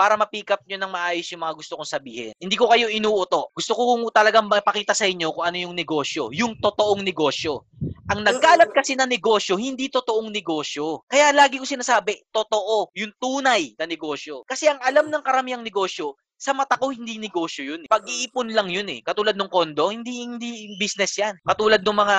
[0.00, 2.32] para ma-pick up nyo ng maayos yung mga gusto kong sabihin.
[2.40, 3.52] Hindi ko kayo inuuto.
[3.52, 6.32] Gusto ko kung talagang mapakita sa inyo kung ano yung negosyo.
[6.32, 7.68] Yung totoong negosyo.
[8.10, 11.06] Ang nagkalat kasi na negosyo, hindi totoong negosyo.
[11.06, 14.42] Kaya lagi ko sinasabi, totoo, yung tunay na negosyo.
[14.42, 17.84] Kasi ang alam ng karamihang negosyo, sa mata ko hindi negosyo yun.
[17.86, 19.04] Pag-iipon lang yun eh.
[19.04, 21.36] Katulad ng kondo, hindi hindi business yan.
[21.44, 22.18] Katulad ng mga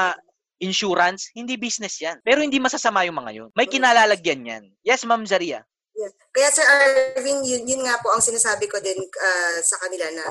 [0.61, 2.21] insurance, hindi business yan.
[2.21, 3.49] Pero hindi masasama yung mga yun.
[3.57, 4.63] May kinalalagyan yan.
[4.85, 5.65] Yes, Ma'am Zaria.
[5.91, 6.11] Yeah.
[6.31, 10.23] Kaya Sir Arvin, yun, yun nga po ang sinasabi ko din uh, sa kanila na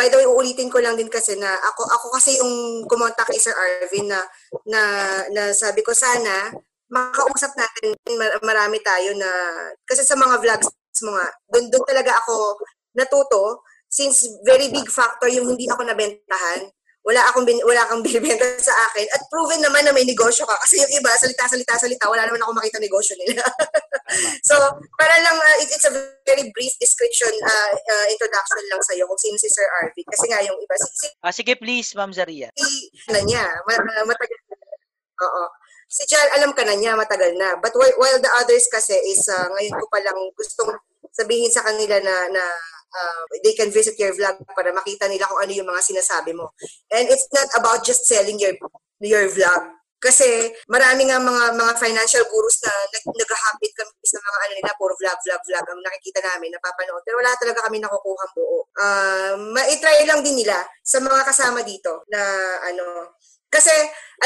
[0.00, 3.36] by the way uulitin ko lang din kasi na ako ako kasi yung kumontak kay
[3.36, 4.24] Sir Arvin na
[4.64, 4.80] na,
[5.28, 6.48] na sabi ko sana
[6.88, 7.92] makausap natin
[8.40, 9.28] marami tayo na
[9.84, 10.72] kasi sa mga vlogs
[11.04, 12.56] mo nga doon talaga ako
[12.96, 16.64] natuto since very big factor yung hindi ako nabentahan
[17.04, 20.56] wala akong bin, wala kang binibenta sa akin at proven naman na may negosyo ka.
[20.64, 23.44] Kasi yung iba salita salita salita wala naman ako makita negosyo nila.
[24.44, 24.54] So
[25.00, 25.94] para lang uh, it, it's a
[26.28, 30.28] very brief description uh, uh, introduction lang sa iyo kung sino si Sir Arvid kasi
[30.28, 32.52] nga yung iba si, si ah, sige please Ma'am Zaria.
[32.52, 33.42] Si, na niya
[34.04, 34.38] matagal
[35.24, 35.44] oo.
[35.88, 37.56] Si Jan alam ka na niya matagal na.
[37.58, 40.76] But while, while the others kasi is uh, ngayon ko pa lang gustong
[41.14, 42.44] sabihin sa kanila na na
[42.94, 46.54] uh, they can visit your vlog para makita nila kung ano yung mga sinasabi mo.
[46.94, 48.54] And it's not about just selling your
[49.02, 49.74] your vlog.
[50.04, 54.70] Kasi marami nga mga mga financial gurus na nag, naghahapit kami sa mga ano nila,
[54.76, 57.00] puro vlog, vlog, vlog ang nakikita namin, napapanood.
[57.08, 58.68] Pero wala talaga kami nakukuha buo.
[58.76, 62.20] Uh, ma-try lang din nila sa mga kasama dito na
[62.68, 63.16] ano,
[63.48, 63.72] kasi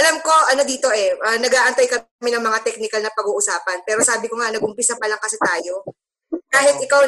[0.03, 3.87] alam ko ano dito eh, uh, nag-aantay kami ng mga technical na pag-uusapan.
[3.87, 5.87] Pero sabi ko nga, nag-umpisa pa lang kasi tayo.
[6.51, 7.07] Kahit ikaw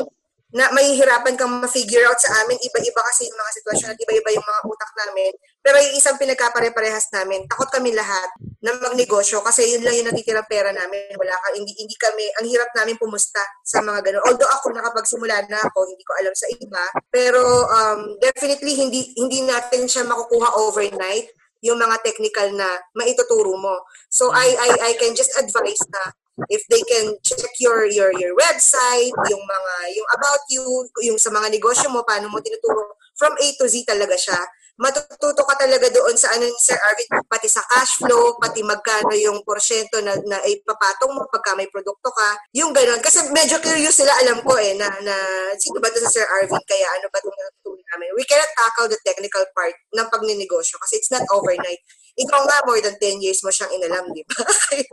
[0.51, 2.59] na mahihirapan kang ma-figure out sa amin.
[2.59, 5.33] Iba-iba kasi yung mga sitwasyon at iba-iba yung mga utak namin.
[5.63, 8.29] Pero yung isang pinagkapare-parehas namin, takot kami lahat
[8.61, 11.15] na magnegosyo kasi yun lang yung natitirang pera namin.
[11.15, 14.25] Wala ka, hindi, hindi kami, ang hirap namin pumusta sa mga ganun.
[14.27, 16.85] Although ako nakapagsimula na ako, hindi ko alam sa iba.
[17.15, 21.31] Pero um, definitely hindi hindi natin siya makukuha overnight
[21.61, 23.85] yung mga technical na maituturo mo.
[24.09, 26.13] So I I I can just advise na
[26.49, 30.65] if they can check your your your website, yung mga yung about you,
[31.05, 34.41] yung sa mga negosyo mo, paano mo tinuturo from A to Z talaga siya.
[34.81, 39.45] Matututo ka talaga doon sa ano Sir Arvin, pati sa cash flow, pati magkano yung
[39.45, 42.41] porsyento na, na ipapatong mo pagka may produkto ka.
[42.57, 42.97] Yung gano'n.
[43.05, 45.17] Kasi medyo curious sila, alam ko eh, na, na
[45.61, 48.09] sino ba ito sa Sir Arvin, kaya ano ba itong natutunan namin.
[48.17, 51.85] We cannot tackle the technical part ng pagninegosyo kasi it's not overnight
[52.19, 54.41] ikaw nga, more than 10 years mo siyang inalam, di ba?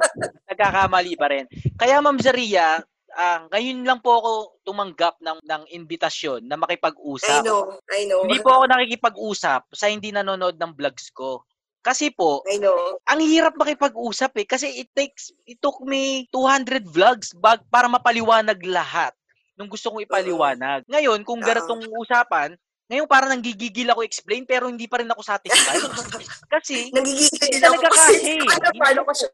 [0.51, 1.45] Nagkakamali pa rin.
[1.77, 2.81] Kaya, Ma'am Zaria,
[3.17, 7.41] ah, ngayon lang po ako tumanggap ng ng imbitasyon na I makipag-usap.
[7.41, 8.23] know, I know.
[8.23, 11.41] Hindi po ako nakikipag-usap sa hindi nanonood ng vlogs ko.
[11.81, 12.99] Kasi po, I know.
[13.07, 18.59] ang hirap makipag-usap eh kasi it takes it took me 200 vlogs bag para mapaliwanag
[18.67, 19.15] lahat
[19.55, 20.83] nung gusto kong ipaliwanag.
[20.85, 22.53] Ngayon, kung ganitong usapan,
[22.87, 25.83] ngayon parang nanggigigil ako explain pero hindi pa rin ako satisfied.
[26.53, 29.29] kasi Nagigigil Hindi din ako talaga kasi ano, paano ko siya?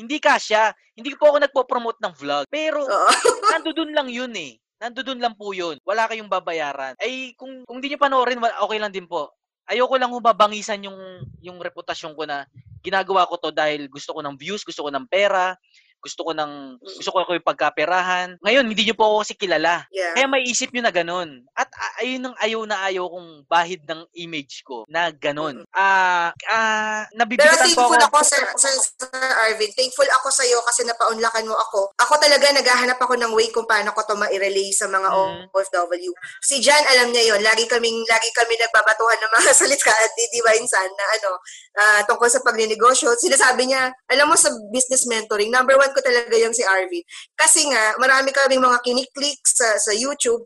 [0.00, 0.62] hindi kasya.
[0.96, 2.44] Hindi po ako nagpo-promote ng vlog.
[2.48, 3.10] Pero Oo.
[3.52, 4.56] nandoon lang yun eh.
[4.80, 5.78] Nandoon lang po yun.
[5.84, 6.98] Wala kayong babayaran.
[6.98, 9.30] Ay, kung, kung di nyo panoorin, okay lang din po.
[9.68, 10.98] Ayoko lang humabangisan yung,
[11.38, 12.48] yung reputasyon ko na
[12.82, 15.54] ginagawa ko to dahil gusto ko ng views, gusto ko ng pera,
[16.02, 18.28] gusto ko ng gusto ko ko yung pagkaperahan.
[18.42, 19.86] Ngayon, hindi nyo po ako kasi kilala.
[19.94, 20.18] Yeah.
[20.18, 21.46] Kaya may isip nyo na ganun.
[21.54, 21.70] At
[22.02, 25.62] ayun ang ayaw na ayaw kong bahid ng image ko na ganun.
[25.70, 28.10] Ah, ah, Pero nabibitan po thankful ako.
[28.10, 29.70] ako, Sir, Sir, Sir Arvin.
[29.78, 31.94] Thankful ako sa iyo kasi napaunlakan mo ako.
[31.94, 35.54] Ako talaga naghahanap ako ng way kung paano ko to ma-relay sa mga Mhm.
[35.54, 36.10] OFW.
[36.42, 40.26] Si Jan, alam niya yon Lagi kaming, lagi kami nagbabatuhan ng mga salita at di
[40.34, 41.30] Divine Sun na ano,
[41.78, 43.14] ah, tungkol sa pagninegosyo.
[43.14, 47.04] Sinasabi niya, alam mo sa business mentoring, number one ko talaga yung si Arvin.
[47.36, 50.44] Kasi nga, marami kaming mga kiniklik sa, sa YouTube.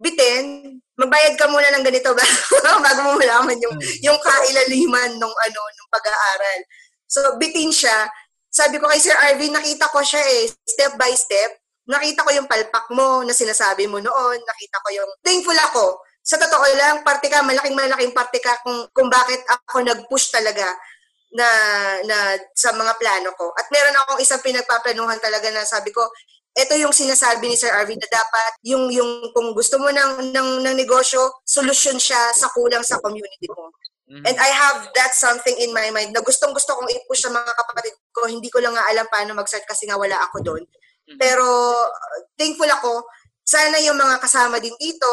[0.00, 2.24] Bitin, magbayad ka muna ng ganito ba
[2.80, 6.60] bago mo malaman yung yung kailaliman nung ano nung pag-aaral.
[7.08, 8.08] So bitin siya.
[8.50, 11.60] Sabi ko kay Sir Arvin, nakita ko siya eh step by step.
[11.88, 15.84] Nakita ko yung palpak mo na sinasabi mo noon, nakita ko yung thankful ako.
[16.20, 20.68] Sa totoo lang, parte ka, malaking malaking parte ka kung, kung bakit ako nag-push talaga
[21.30, 21.48] na
[22.06, 22.18] na
[22.54, 23.54] sa mga plano ko.
[23.54, 26.02] At meron akong isang pinagpaplanuhan talaga na sabi ko,
[26.50, 30.48] ito yung sinasabi ni Sir Arvin na dapat yung yung kung gusto mo ng ng,
[30.66, 33.70] ng negosyo, solusyon siya sa kulang sa community mo.
[34.10, 34.26] Mhm.
[34.26, 37.54] And I have that something in my mind na gustong gusto kong i-push sa mga
[37.54, 38.26] kapatid ko.
[38.26, 40.62] Hindi ko lang nga alam paano mag-start kasi nga wala ako doon.
[41.06, 41.18] Mhm.
[41.22, 41.46] Pero
[42.34, 43.06] thankful ako.
[43.46, 45.06] Sana yung mga kasama din dito,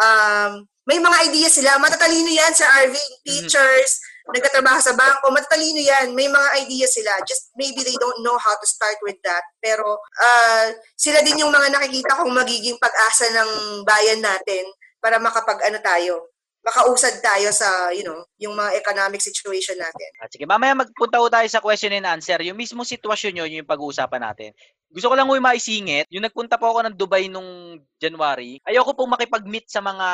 [0.00, 1.76] um, may mga ideas sila.
[1.76, 3.10] Matatalino yan, Sir Arvin.
[3.22, 4.00] Teachers,
[4.30, 6.14] nagtatrabaho sa bangko, matatalino yan.
[6.14, 7.10] May mga ideas sila.
[7.26, 9.42] Just maybe they don't know how to start with that.
[9.58, 13.50] Pero uh, sila din yung mga nakikita kong magiging pag-asa ng
[13.82, 14.62] bayan natin
[15.02, 16.30] para makapag-ano tayo,
[16.62, 20.10] makausad tayo sa, you know, yung mga economic situation natin.
[20.22, 22.38] At sige, mamaya magpunta ko tayo sa question and answer.
[22.46, 24.54] Yung mismo sitwasyon nyo, yun yung pag-uusapan natin.
[24.92, 29.16] Gusto ko lang huy maisingit, yung nagpunta po ako ng Dubai nung January, ayoko pong
[29.16, 30.08] makipag-meet sa mga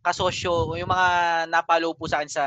[0.00, 1.08] kasosyo, yung mga
[1.50, 2.44] napalo po sa akin sa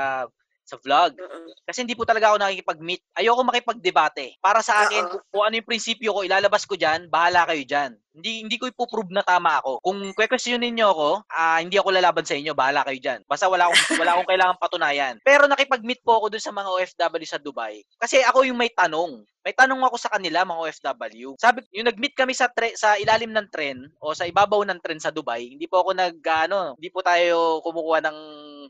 [0.63, 1.19] sa vlog.
[1.67, 3.01] Kasi hindi po talaga ako nakikipag-meet.
[3.19, 4.39] Ayoko makipag-debate.
[4.39, 5.11] Para sa akin, Oo.
[5.11, 7.91] kung, kung ano yung prinsipyo ko, ilalabas ko dyan, bahala kayo dyan.
[8.13, 9.81] Hindi hindi ko ipoprove na tama ako.
[9.81, 13.19] Kung kwe-questionin niyo ako, ah, hindi ako lalaban sa inyo, bahala kayo dyan.
[13.25, 15.15] Basta wala akong, wala akong kailangan patunayan.
[15.25, 17.81] Pero nakipag-meet po ako dun sa mga OFW sa Dubai.
[17.97, 19.25] Kasi ako yung may tanong.
[19.43, 21.35] May tanong ako sa kanila, mga OFW.
[21.41, 25.01] Sabi, yung nag-meet kami sa tre- sa ilalim ng tren o sa ibabaw ng tren
[25.01, 26.15] sa Dubai, hindi po ako nag
[26.47, 28.17] ano, hindi po tayo kumukuha ng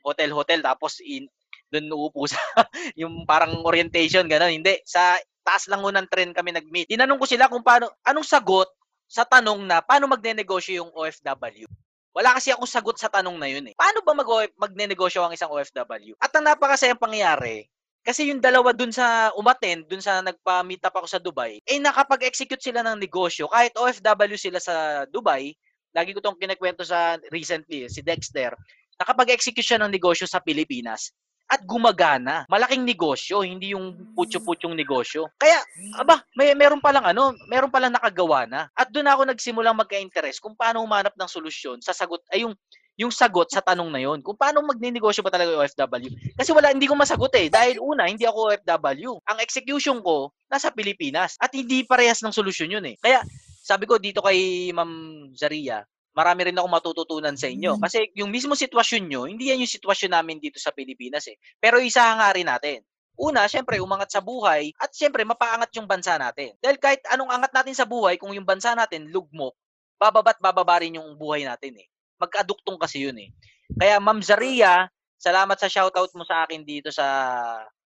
[0.02, 1.28] hotel-hotel tapos in
[1.74, 2.38] doon uupo sa
[3.02, 4.62] yung parang orientation gano'n.
[4.62, 6.94] Hindi, sa taas lang ng tren kami nag-meet.
[6.94, 8.70] Tinanong ko sila kung paano anong sagot
[9.10, 11.68] sa tanong na paano magne-negosyo yung OFW.
[12.14, 13.74] Wala kasi akong sagot sa tanong na yun eh.
[13.74, 16.14] Paano ba mag magne-negosyo ang isang OFW?
[16.22, 17.66] At ang napakasayang pangyayari,
[18.04, 22.60] kasi yung dalawa dun sa umattend, dun sa nagpa-meet up ako sa Dubai, eh nakapag-execute
[22.60, 23.50] sila ng negosyo.
[23.50, 25.56] Kahit OFW sila sa Dubai,
[25.96, 28.54] lagi ko tong kinikwento sa recently, si Dexter,
[29.00, 31.16] nakapag-execute siya ng negosyo sa Pilipinas
[31.50, 32.48] at gumagana.
[32.50, 35.30] Malaking negosyo, hindi yung putyo-putyong negosyo.
[35.38, 35.60] Kaya,
[36.00, 38.62] aba, may meron pa lang ano, meron pa lang nakagawa na.
[38.74, 42.56] At doon ako nagsimulang magka-interest kung paano humanap ng solusyon sa sagot ay yung
[42.94, 46.14] yung sagot sa tanong na yon kung paano magne-negosyo ba talaga yung OFW.
[46.38, 47.50] Kasi wala, hindi ko masagot eh.
[47.50, 49.18] Dahil una, hindi ako OFW.
[49.34, 51.34] Ang execution ko, nasa Pilipinas.
[51.42, 52.96] At hindi parehas ng solusyon yun eh.
[53.02, 53.26] Kaya,
[53.66, 55.82] sabi ko dito kay Ma'am Zaria,
[56.14, 57.82] marami rin ako matututunan sa inyo.
[57.82, 61.38] Kasi yung mismo sitwasyon nyo, hindi yan yung sitwasyon namin dito sa Pilipinas eh.
[61.58, 62.86] Pero isa nga rin natin.
[63.14, 66.58] Una, syempre, umangat sa buhay at syempre, mapaangat yung bansa natin.
[66.58, 69.54] Dahil kahit anong angat natin sa buhay, kung yung bansa natin lugmok,
[70.02, 71.88] bababat bababa rin yung buhay natin eh.
[72.18, 73.30] Magkaduktong kasi yun eh.
[73.78, 77.06] Kaya Ma'am Zaria, salamat sa shoutout mo sa akin dito sa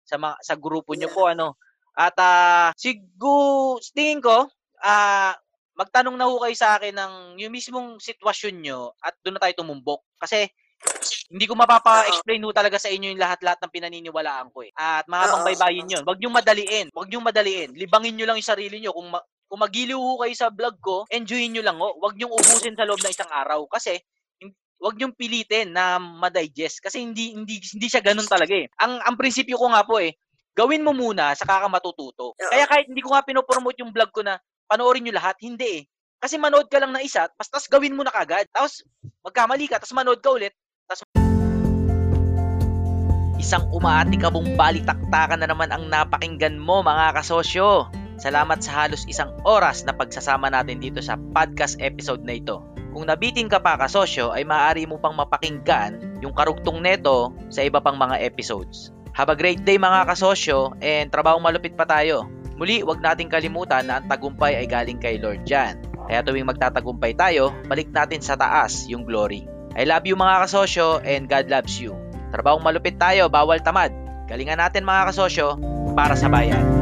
[0.05, 1.61] sa mga, sa grupo nyo po ano.
[1.95, 4.49] At ah, siguro tingin ko
[4.81, 5.37] ah
[5.81, 9.65] magtanong na ho kayo sa akin ng yung mismong sitwasyon nyo at doon na tayo
[9.65, 10.05] tumumbok.
[10.21, 10.45] Kasi
[11.33, 14.73] hindi ko mapapa-explain ho talaga sa inyo yung lahat-lahat ng pinaniniwalaan ko eh.
[14.77, 16.05] At mahabang baybayin yun.
[16.05, 16.87] Huwag niyong madaliin.
[16.93, 17.71] Huwag niyong madaliin.
[17.77, 18.93] Libangin niyo lang yung sarili niyo.
[18.93, 21.97] Kung, ma- kung magiliw ho kayo sa vlog ko, enjoyin niyo lang ho.
[21.97, 23.65] Huwag niyong ubusin sa loob ng isang araw.
[23.69, 24.01] Kasi
[24.81, 28.65] Huwag niyong pilitin na ma-digest kasi hindi hindi hindi siya ganun talaga eh.
[28.81, 30.17] Ang ang prinsipyo ko nga po eh,
[30.57, 32.33] gawin mo muna saka ka matututo.
[32.41, 34.41] Kaya kahit hindi ko nga pinopromote yung vlog ko na
[34.71, 35.91] panoorin niyo lahat, hindi eh.
[36.23, 38.47] Kasi manood ka lang ng isa, tapos gawin mo na kagad.
[38.55, 38.87] Tapos
[39.27, 40.55] magkamali ka, tapos manood ka ulit,
[40.87, 41.03] tapos
[43.41, 47.89] Isang umaatikabong balitaktakan na naman ang napakinggan mo mga kasosyo.
[48.21, 52.61] Salamat sa halos isang oras na pagsasama natin dito sa podcast episode na ito.
[52.93, 57.81] Kung nabitin ka pa kasosyo ay maaari mo pang mapakinggan yung karugtong neto sa iba
[57.81, 58.93] pang mga episodes.
[59.17, 62.29] Have a great day mga kasosyo and trabaho malupit pa tayo.
[62.61, 65.81] Muli, wag nating kalimutan na ang tagumpay ay galing kay Lord Jan.
[66.05, 69.49] Kaya tuwing magtatagumpay tayo, balik natin sa taas yung glory.
[69.73, 71.97] I love you mga kasosyo and God loves you.
[72.29, 73.97] Trabahong malupit tayo, bawal tamad.
[74.29, 75.57] Galingan natin mga kasosyo
[75.97, 76.80] para sa bayan.